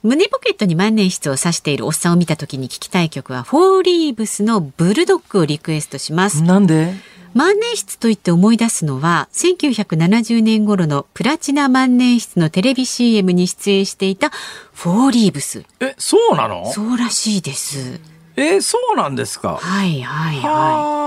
[0.05, 6.43] 胸ポケットに万年筆を挿しているおっさんを見た時に聞きたい曲は、フォーリーブスのブルドッグをリクエストします。
[6.43, 6.93] なんで？
[7.33, 14.29] 万年筆と言って思い出すのは、1970年頃のプラチナ万年筆のテレビ CM に出演していた
[14.73, 15.63] フォーリーブス。
[15.79, 16.71] えそうなの？
[16.71, 17.99] そうらしいです。
[18.35, 19.55] えそうなんですか？
[19.55, 21.04] はいはいはは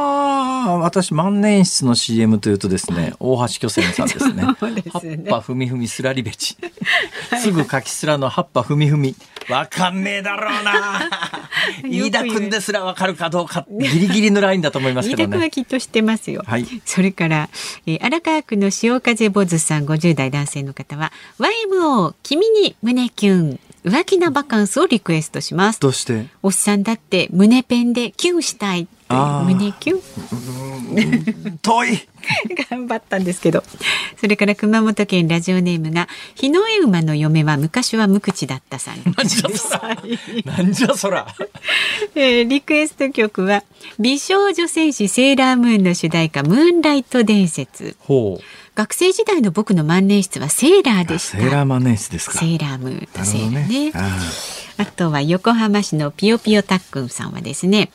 [0.73, 4.43] あ、私万年筆の CM というとですね、大橋巨泉さんですね。
[4.93, 6.57] 葉っねぱふみふみすらりべち。
[7.41, 9.15] すぐかきすらの葉っぱふみふみ。
[9.49, 11.09] わかんねえだろうな。
[11.85, 15.13] 飯田君ですらわかるかどうか、ギリギリのラインだと思いますい。
[15.13, 15.51] 飯田君はけどね。
[15.51, 16.43] きっと知ってますよ。
[16.47, 17.49] はいそれから、
[17.87, 25.81] えー荒川区の潮風坊主さん50代男性の方は YMO 君に胸キュン浮気なバカンスをリクエストします。
[25.81, 26.27] どうして？
[26.43, 32.09] おっさんだって胸ペンでキュンしたい胸キュン遠い
[32.71, 33.63] 頑張ったんですけど。
[34.17, 38.97] それから熊本県ラジオネームが日の絵馬の嫁は昔は無口だったさん。
[39.17, 39.97] なんじゃそら。
[40.45, 41.27] なんじゃそら。
[42.15, 43.65] えーリクエスト曲は
[43.99, 47.97] 美少女戦士セーラームーンの主題歌ムーンライト伝説。
[48.01, 48.45] ほう。
[48.75, 51.39] 学生時代の僕の万年筆はセーラーでした。
[51.39, 52.39] セーラー万年筆ですか。
[52.39, 53.93] セーラームーンとセーラーね。
[53.95, 54.19] あ
[54.81, 57.91] あとは横浜市のピヨピヨタックンさんはですね、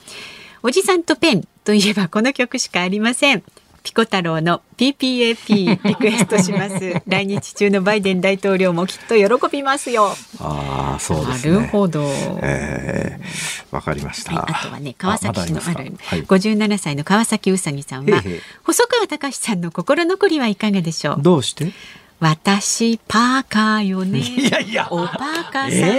[0.66, 3.44] おじさんとペンといえばこの曲しかありません。
[3.84, 7.02] ピコ太郎の PPAP リクエストします。
[7.06, 10.16] 来日中のバイデン大統領もきっと喜びますよ。
[10.40, 11.54] ああそうですね。
[11.58, 12.10] なるほど、
[12.42, 16.24] えー、わかりました、はい、あとはね川崎市のあるはい。
[16.24, 18.42] 57歳の川崎うさぎさんは、へいへい。
[18.64, 21.22] 細川隆さんの心残りはいかがでしょう？
[21.22, 21.74] どうして？
[22.22, 24.20] 私パーカーよね。
[24.20, 24.88] いやいや。
[24.90, 25.94] おパーカーさんよ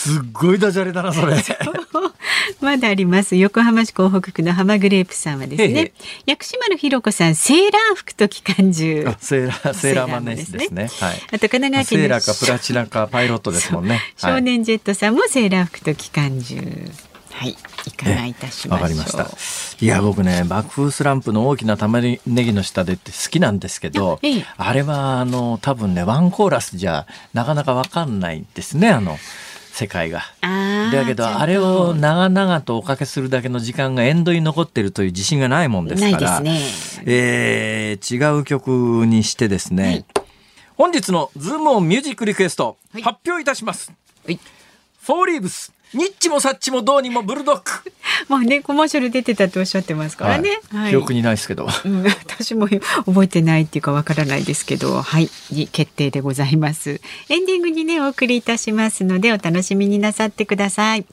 [0.00, 1.36] すっごいダジャレだなそれ。
[2.60, 3.36] まだあります。
[3.36, 5.92] 横浜市港北区の浜グレープさんはですね
[6.24, 9.04] 薬師丸ひろ子さんセーラー服と機関銃。
[9.06, 10.88] あセーラーセーラーマンネスですね。
[11.00, 11.22] はい。
[11.32, 14.00] あと神奈川県のセーラーかプラチナかパイロットですもんね。
[14.16, 14.42] 少はい。
[14.42, 16.56] 年ジェットさんもセーラー服と機関銃。
[17.32, 19.26] はいいかがいたしましかりました。
[19.80, 24.44] いや、僕ね、爆風スランプの大きな玉ねぎの下でって好きなんですけど、あええ。
[24.58, 29.18] あれは、あの、多分ね、ワンコーラスじゃ、なかなかわかんないですね、あの、
[29.72, 30.22] 世界が。
[30.92, 36.60] だけど、あれを長々とおかけするだけの時間がエンドに残ってるという自信がないもんですから、ね。
[37.06, 40.04] えー違う曲にしてですね、はい。
[40.76, 43.02] 本日のズームオンミュージックリクエスト、はい。
[43.02, 43.92] 発表いたします。
[44.24, 44.38] はい。
[45.02, 47.92] フォーリーブス、ニッチもサッチもどうにもブルドッグ。
[48.28, 51.66] もうねコマーシャル出てたっておっしゃってますからね、はい記憶にないですけど。
[51.84, 57.00] うん、私も覚えてないっていうかわからないですけど、はい、に決定でございます。
[57.28, 61.06] エンディングにね、お送りいたしますので、お楽しみになさってください。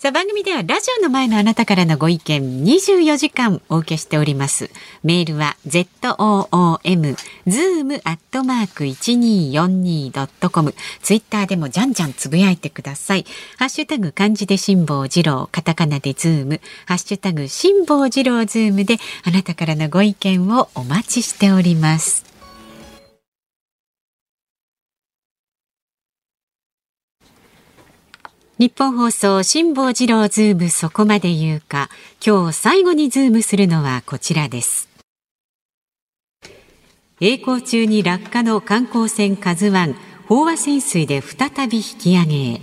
[0.00, 4.70] さあ番組ではラジオの前のあなたからのご意見24時間お受けしております。
[5.04, 6.08] メールは zoom
[7.46, 13.26] zoom アットマーク 1242.com ツイッターでもじゃんじゃんつぶやいてください。
[13.58, 22.29] ハッシュタグ漢字で辛坊治郎カタカナでズームハッシュタグ辛坊治郎ズームであなたからのご意見をお待ちしております。
[28.60, 31.88] ニッポン放送辛坊治郎ズームそこまで言うか。
[32.22, 34.86] 今日最後にズームするのはこちらです。
[37.22, 39.96] 栄光中に落下の観光船カズワン
[40.28, 42.60] 飽和潜水で再び引き上げへ。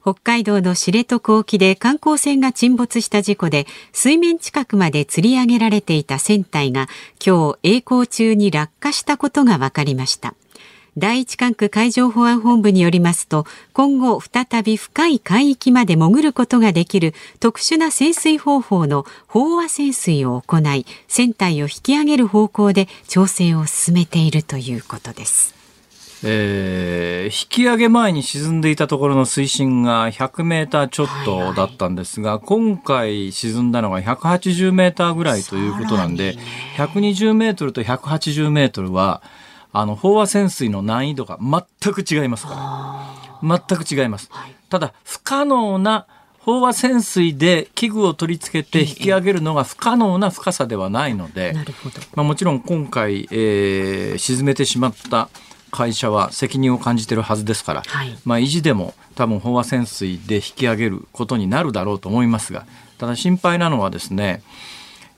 [0.00, 6.88] 北海道の知床沖で観光船が沈没した事故で水面近くまで吊り上げられていた船体が
[7.22, 10.34] 今日栄光中に落下したことが分かりました。
[10.98, 25.54] 第一管区海上保安本部によりますと今後再び深い海域まで潜ることができる特殊な潜水方法の飽和潜水を行い船体を引き上げる方向で調整を進めているということです。
[26.24, 36.36] えー引き上げ前に沈んでいたところの水深が100メーターちょっとだったんですが、今回沈んだのが180メーターぐらいということなんで、
[36.76, 39.22] 120メートルと180メートルは、
[39.72, 43.12] あの、飽和潜水の難易度が全く違いますか
[43.42, 43.58] ら。
[43.58, 44.30] 全く違います。
[44.68, 46.06] ただ、不可能な
[46.44, 51.54] 飽和潜水で器具を取り付けて引き上げるのが不可能な深さではないので、
[52.14, 55.28] まあ、もちろん今回、えー沈めてしまった
[55.70, 58.16] 会社は責任を感じてるはずですから、はい。
[58.24, 62.66] まあ、意地でも多分飽和潜水で引き上げることになるだろうと思いますが
[62.98, 64.42] ただ心配なのはですね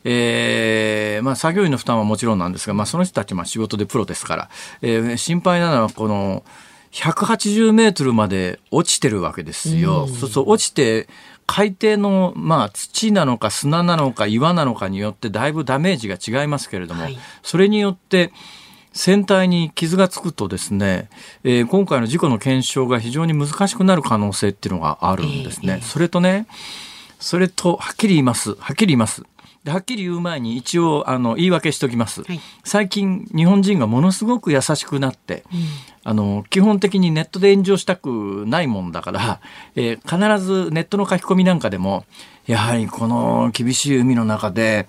[0.04, 4.50] えーまあ、作業員の負担はもちろんなんですが、まあ、その人たちは仕事でプロですから、
[4.82, 6.44] えー心配なのはこの
[6.92, 10.06] 180メートルまで落ちてるわけですよ。
[10.06, 11.08] そうそう落ちて
[11.46, 18.32] 海底の、まあ、土なのか砂なのか岩なのかによってだいぶダメージが違いますけれども、はいそれによって
[18.92, 21.08] 船体に傷がつくとですね、
[21.42, 25.80] えー今回の事故の検証が非常に難しくなる可能性っていうのがあるんですね。
[25.82, 26.46] それとね、
[27.18, 28.54] それとはっきり言います。
[28.54, 29.24] はっきり言います。
[29.64, 32.40] ではっきり言う前に一応あの言い訳しておきます、はい。
[32.64, 35.42] 最近日本人がものすごく優しくなって、
[36.04, 39.40] あの基本的にネットで炎上したくないもんだから、
[39.74, 42.04] えー必ずネットの書き込みなんかでも
[42.46, 44.86] やはりこの厳しい海の中で、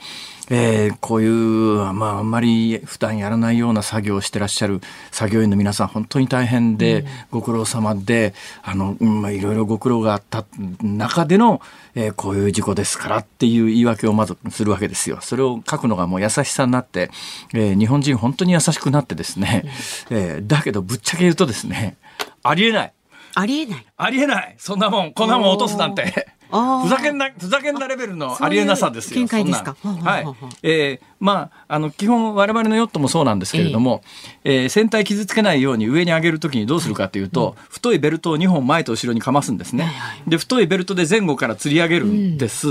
[0.49, 4.81] えーこういう、まあ、あんまり普段やらないような作業をしてらっしゃる
[5.11, 8.33] 作業員の皆さん本当に大変で、ご苦労様で
[8.63, 10.45] あの、うんまあ、いろいろご苦労があった
[10.81, 11.61] 中での、
[11.95, 15.17] えーこういう事故ですからっていう言い訳をまずするわけですよ。
[15.21, 17.09] それを書くのがもう優しさになって、
[17.53, 19.63] えー日本人本当に優しくなってですね、
[20.09, 21.97] えーだけどぶっちゃけ言うとですね
[22.43, 22.93] ありえない。
[23.37, 23.85] ありえない。
[23.97, 24.55] ありえない。
[24.57, 26.27] そんなもんこんなもん落とすなんて。
[26.49, 29.19] ふざけんな、ふざけんなレベルのそういうありえなさですよ。
[29.21, 30.25] 見解ですかはい。
[30.63, 34.03] えーまあ、あの、基本我々のヨットもそうなんですけれども、
[34.43, 39.91] えー船体傷つけないように上に上げるときにどうするかというと、太いベルトを2本前と後ろにかますんですね。
[40.27, 42.67] で、太いベルトで前後から吊り上げるんです。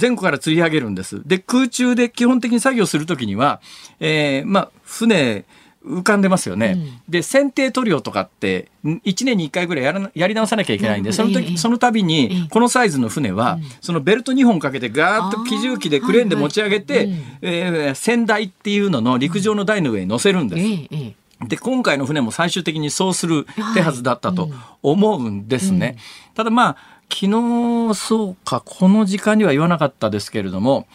[0.00, 1.22] 前後から吊り上げるんです。
[1.26, 3.60] で、空中で基本的に作業するときには、
[4.00, 5.44] えーまあ、船、
[5.86, 6.74] 浮かんでますよね。
[6.76, 17.08] うん、で、選定塗料とかって、1年に1回ぐらいやらやり直さなきゃいけないんで、その時、その度に、このサイズの船は、そのベルト2本かけてガーッと機重機でクレーンで持ち上げて、
[17.40, 21.48] えー、船台っていうのの陸上の台の上に乗せるんです。
[21.48, 24.50] で、今回の船も最終的にそうする手はずだったと
[24.82, 25.96] 思うんですね。
[26.34, 26.76] ただまあ、
[27.12, 30.86] 昨日、そうか、この時間には言わなかったですけれども、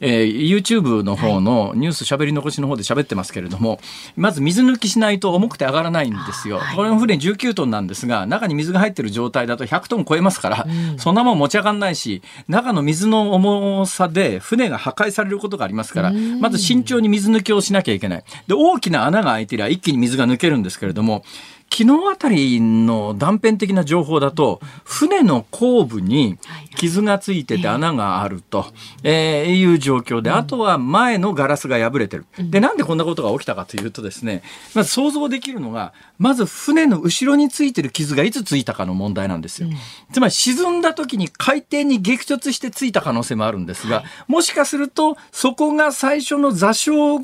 [0.00, 3.80] えー、YouTube の方のニュースしゃべり残しの方で喋ってますけれども、
[4.16, 6.60] まず水抜きしないと重くて上がらないんですよ。
[6.74, 18.24] これの船19トンなんですが、中に水が入ってる状態だと100トン超えますから、うん、そんなもん持ち上がらないし、中の水の重さで船が破壊されることがありますから、まず慎重に水抜きをしなきゃいけない。
[18.46, 21.24] で、大きな穴が開いてりゃ一気に水が抜けるんですけれども、
[21.70, 26.38] 昨日あたりの断片的な情報だと、船の後部に
[26.76, 28.66] 傷がついてて穴があると、
[29.02, 32.26] えー、いう状況で、あとは前のガラスが破れてる。
[32.38, 34.42] で、なんでこんなことが起きたかというとですね、
[34.74, 39.68] まず想像できるのが、まず船の後ろについてる傷がいつついたかの問題なんですよ。
[40.12, 47.20] つまり沈んだ時に海底に激突してついた可能性もあるんですが、もしかするとそこが最初の座礁、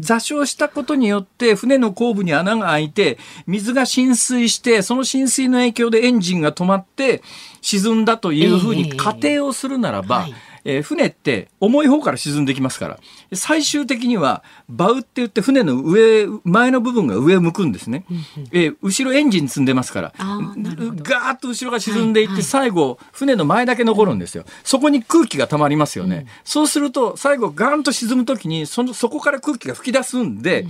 [0.00, 7.22] 座礁したことによって船の後部に穴が開いて、水が浸水して、その浸水の影響でエンジンが止まって
[7.60, 10.34] 沈んだというふうに仮定をするならば、えーはい。
[10.68, 12.98] えー、船って重い方から沈んできますから、
[13.32, 18.04] 最終的には、バウって言って船の上、前の部分が上を向くんですね。
[18.50, 24.44] えー、後ろエンジン積んでますから、ガーッと後ろが沈んでいって、最後、船の前だけ残るんですよ。
[24.64, 26.26] そこに空気が溜まりますよね。
[26.44, 30.66] そうすると、最後ガーンと沈む時に、その、そこから空気が吹き出すんで、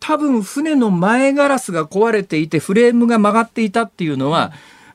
[0.00, 4.52] 多分船の前ガラスが壊れていてフレームが曲がっていたっていうのは、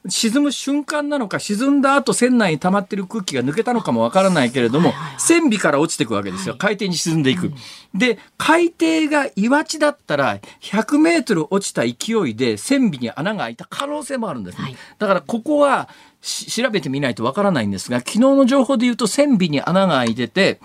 [0.10, 7.54] 沈む瞬間なのか沈んだ後船内に溜まってる空気が抜けたのかもわからないけれども、船尾から落ちていくわけですよ海底に沈んでいく。
[7.94, 14.76] で海底が岩地だったら100メートル落ちた勢いで船尾に穴が開いた可能性もあるんですね。
[15.00, 15.88] だからここは
[16.22, 20.60] 調べてみないとわからないんですが昨日の情報で言うと船尾に穴が開いてて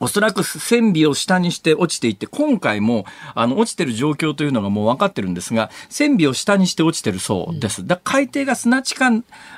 [0.00, 7.86] おそらく船尾を下にして落ちていって、今回も、あの、落ちてる状況というのがもう分かってるんですが、船尾を下にして落ちてるそうです。
[7.86, 9.10] だ海底が砂地か、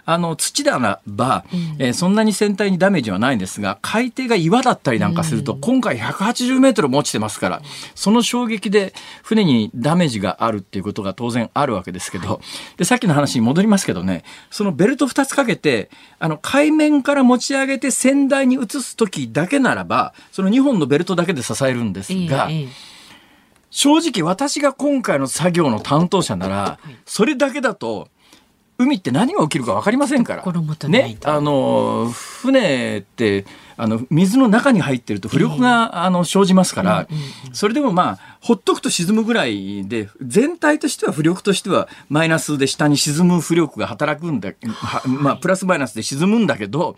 [0.05, 7.63] あの、土ならば、うん、えー、そんなに船体にダメージはないんですが、海底が岩だったりなんかすると、うん、今回180メートルも落ちてますから、
[7.95, 12.41] その衝撃で船にダメージがあるっていうことが当然あるわけですけど、
[12.77, 22.49] で、さっきの話に戻りますけどね、そのベルト2つかけて、あの、海面から持ち上げて船台に移す時だけならば、その2本のベルトだけで支えるんですが、
[23.71, 28.09] 正直私が今回の作業の担当者なら、それだけだと、
[28.81, 30.43] 海って何が起きるか分かりませんから。
[30.89, 33.45] ね、あの、船って、
[33.77, 37.09] あの、水の中に入ってると浮力が、あの、生じますから、
[37.53, 44.53] それでもまあ、ほっとくと沈むぐらいで、全体としては浮力としてはマイナスで下に沈む浮力が働くんだ、
[45.07, 46.95] まあ、プラスマイナスで沈むんだけど、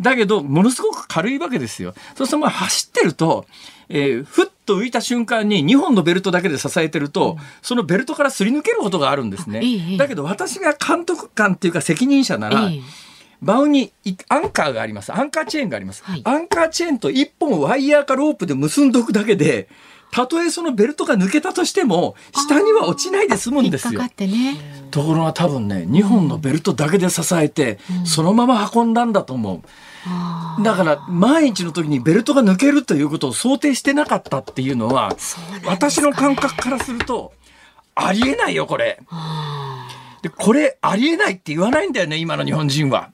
[0.00, 1.94] だけど、ものすごく軽いわけですよ。
[2.14, 3.46] そうすると、まあ、走ってると、
[3.88, 9.62] えー、ふっと浮いた瞬間に2本のベルトだけで支えてると、そのベルトからすり抜けることがあるんですね。
[9.98, 12.70] だけど私が監督官っていうか責任者なら、
[13.42, 13.92] バウに
[14.28, 15.12] アンカーがあります。
[15.14, 16.02] アンカーチェーンがあります。
[16.04, 19.68] はい、アンカーチェーンと1本ワイヤーかロープで結んどくだけで、
[20.14, 24.00] たとえそのベルトが抜けたとしても、下には落ちないで済むんですよ。
[24.00, 29.68] ね、ところが多分ね、2本のベルトだけで支えて、そのまま運んだんだと思う。
[30.62, 35.16] だから毎日の時にベルトが抜けるということを想定してなかったっていうのは、
[35.64, 37.32] 私の感覚からすると、
[37.94, 39.00] ありえないよ、これ。
[40.22, 43.10] で、これありえないって言わないんだよね、今の日本人は。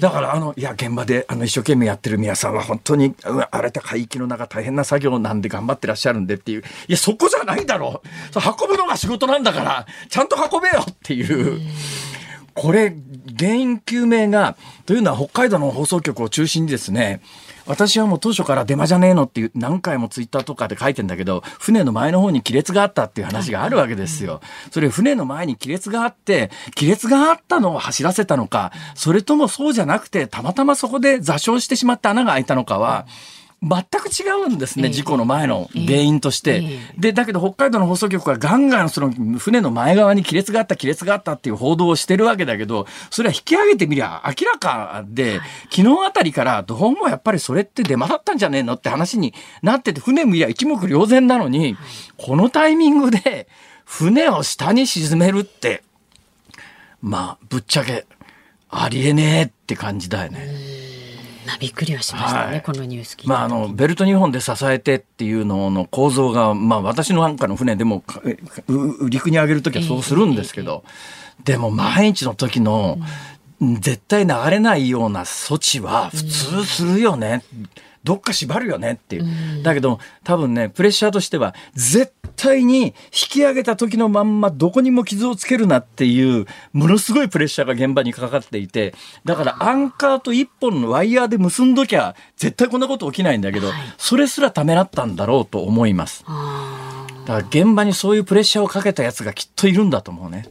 [0.00, 6.60] だからあのいや現場であの一生懸命やってる皆さんは本当に荒れた海域の中大変な作業なんで頑張ってらっしゃるんでっていう。
[6.60, 8.02] いやそこじゃないだろ。
[8.04, 11.60] う運ぶのが仕事なんだからちゃんと運べよっていう
[12.54, 12.94] これ
[13.38, 17.20] 原因究明がというのは北海道の放送局を中心にですね
[17.70, 24.40] 私はもう当初からデマじゃねえのっていう何回もツイッターとかで書いてんだけど、船の前の方に亀裂があったっていう話があるわけですよ。
[24.72, 33.06] それ船の前に亀裂があって、亀裂があったのを走らせたのか、それともそうじゃなくて、たまたまそこで座礁してしまった穴が開いたのかは、
[33.62, 36.78] 全く違うんですね、事故の前の原因として。
[36.96, 45.40] で、だけど北海道の放送局はガンガンその船の前側に亀裂があった、亀裂があったっていう報道をしてるわけだけど、それは引き上げてみりゃ明らかで、
[45.70, 51.76] 昨日あたりからどうもやっぱりそれって出回ったんじゃねえのって話になってて、船見りゃ一目瞭然なのに、
[52.16, 53.46] このタイミングで
[53.84, 55.82] 船を下に沈めるって、
[57.02, 58.06] まあ、ぶっちゃけ、
[58.70, 60.89] ありえねえって感じだよね。
[61.50, 68.02] なびっくりはしましたね、はい、このニュースまあ、あのベルト2本で支えてっていうのの構造が、まあ、私のなんかの船でも
[69.08, 70.84] 陸に上げる時はそうするんですけど、
[71.40, 72.98] えー、でも毎日の時の、
[73.60, 77.42] 絶対流れないような措置は普通するよね。
[77.54, 77.68] うん
[78.02, 79.62] どっか縛るよねっていう。
[79.62, 96.24] だけど、多分ね、プレッシャーとしては、絶対に引き上げた時のまんまどこにも傷をつけるなっていう、ものすごいプレッシャーが現場にかかっていて、だからアンカーと一本のワイヤーで結んどきゃ、絶対こんなこと起きないんだけど、それすらためらったんだろうと思います。
[96.24, 96.34] だか
[97.26, 100.48] ら現場にそういうプレッシャーをかけたやつがきっといるんだと思うね。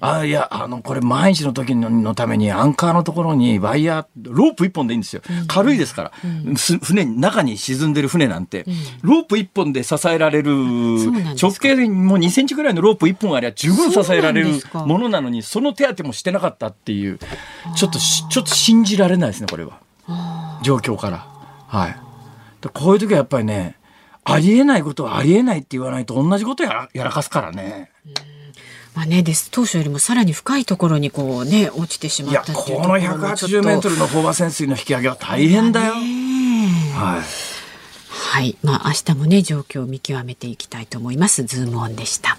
[0.00, 10.52] あいやあのこれ毎日の時のためにアンカーのところにワイヤーロープ一本でいいんですよ、軽いですから、うん、船中に沈んでる船なんて、うん、ロープ一本で支えられる
[11.40, 17.18] 直径もう2センチぐらいのロープ一本ありゃ十分支えられるものなのにその手当てもしてなかったっていう
[17.76, 19.80] ちょっとちょっと信じられないですねこれは。
[20.62, 21.26] 状況から。
[21.66, 21.96] はい。
[22.72, 23.76] こういう時はやっぱりね
[24.24, 27.90] ありえないことはありえないって言わないと同じことやらやらかすからね。
[28.94, 35.92] まあね、です当初よりもさらに深いところにこうね落ちてしまったっていうこの180メートルの飽和潜水の引き上げは大変だよ。
[35.92, 36.02] はい。
[38.10, 41.44] はい、まあ明日もね状況を見極めていきたいと思います。
[41.44, 42.38] ズームオンでした。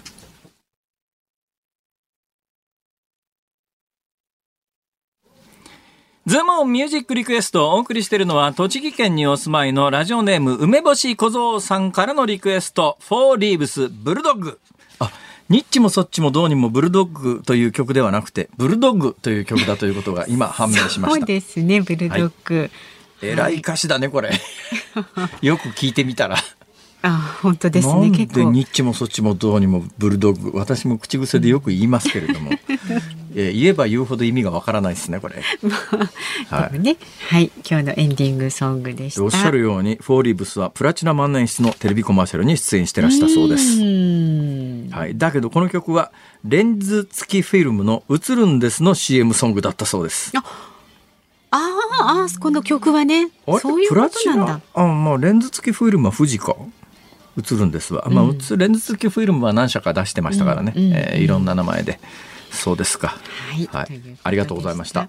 [6.26, 14.60] ズームオンミュージックリクエストをお送りしているのは栃木県にお住まいのラジオネーム梅干し小僧さんからのリクエスト、フォーリーブスブルドッグ。
[15.00, 15.10] あ、
[15.50, 21.10] ニッチもそっちもどうにもブルドッグという曲ではなくて、ブルドッグという曲だということが今判明しました。
[21.10, 22.58] そうですね、ブルドッグ。
[22.60, 22.70] はい、
[23.22, 24.30] えらい歌詞だね、これ。
[25.42, 26.36] よく聞いてみたら。
[27.02, 32.50] あ本当ですね結構ニッチもそっちもどうにもブルドッグ私も口癖でよく言いますけれども、
[33.34, 35.36] えー、言えば言うほど意味がわからないですねこれ、
[36.50, 36.96] はい、ね。
[37.28, 37.50] はい。
[37.68, 39.22] 今日のエンディングソングでした。
[39.22, 43.80] おっしゃるようにフォーリーブスはプラチナ万年筆のテレビコマーシャルに出演してらしたそうです。
[44.90, 46.10] はい、だけどこの曲は
[46.44, 50.32] レンズ付きフィルムの映るんですの CM ソングだったそうです。
[50.36, 50.42] あ
[51.52, 53.28] ああこの曲はね。
[53.60, 54.60] そういうことなんだ。
[54.74, 56.56] あまあレンズ付きフィルムは富士か
[57.38, 60.84] 映るんですわ、まあ、レンズ付きフィルムは何社か出してましたからね、うん。
[60.84, 62.00] うん、えー、いろんな名前で
[62.50, 63.16] そうですか、は
[63.58, 63.88] い、はい、
[64.22, 65.08] ありがとうございました。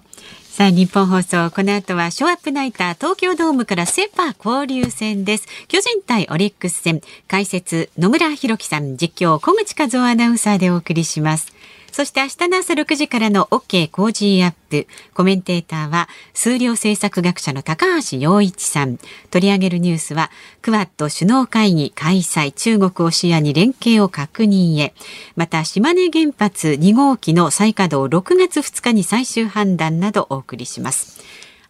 [0.52, 5.48] さあニッポン放送この後はショーアップナイター東京ドームからセパ交流戦です。
[5.66, 7.00] 巨人対オリックス戦。
[7.26, 8.98] 解説野村弘樹さん。
[8.98, 11.54] 実況胡口和雄アナウンサーでお送りします
[11.92, 14.86] そして明日の朝6時からの OK Cozy up。
[15.12, 18.98] コメンテーターは数量政策学者の高橋洋一さん。
[19.30, 20.30] 取り上げるニュースは、
[20.62, 24.94] クワッド首脳会議開催、中国を視野に連携を確認へ。
[25.36, 31.22] また、島根原発2号機の再稼働6月2日に最終判断などお送りします。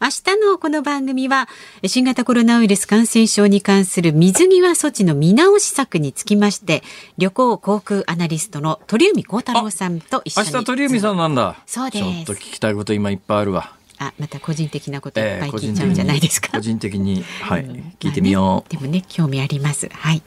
[0.02, 1.48] 明日のこの番組は
[1.86, 6.82] 新型コロナウイルス感染症に関する水際措置の見直し策につきまして
[7.18, 10.52] 旅行航空アナリストの鳥海幸太郎さんと一緒に。
[10.54, 11.54] 明日鳥海さんなんだ。
[11.66, 12.04] そうです。
[12.04, 13.76] ちょっと聞きたいこと今いっぱいあるわ。
[14.00, 17.22] あまた個人的なこといっぱい聞いちゃうんじゃないですか、えー、個人的に。
[17.42, 17.64] はい、
[18.00, 19.88] 聞いてみよう、でもね興味あります。
[19.88, 20.22] はい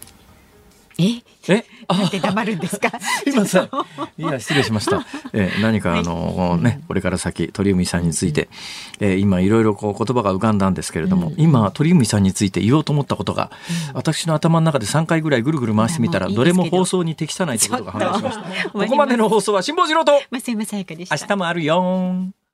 [0.97, 1.21] え？
[1.47, 1.65] え？
[1.87, 2.91] なんで黙るんですか？
[3.27, 3.69] 今さ
[4.17, 8.49] いや失礼しました、えー、何かあの、はい、ねこれから先鳥海さんについて、
[8.99, 13.51] えー、今いろいろこう言葉が浮かんだんですけれども、うん、今鳥海さんについて言おうと思ったことが、
[13.89, 16.43] うん、私の頭の中で3回ぐらいぐるぐる回してみたらど。
[16.43, 18.69] れも放送に適さないということが判明しました。
[18.69, 20.13] ここまでの放送は辛坊治郎と。
[20.31, 21.15] 増山さやかでした。
[21.15, 22.44] 明日もあるよ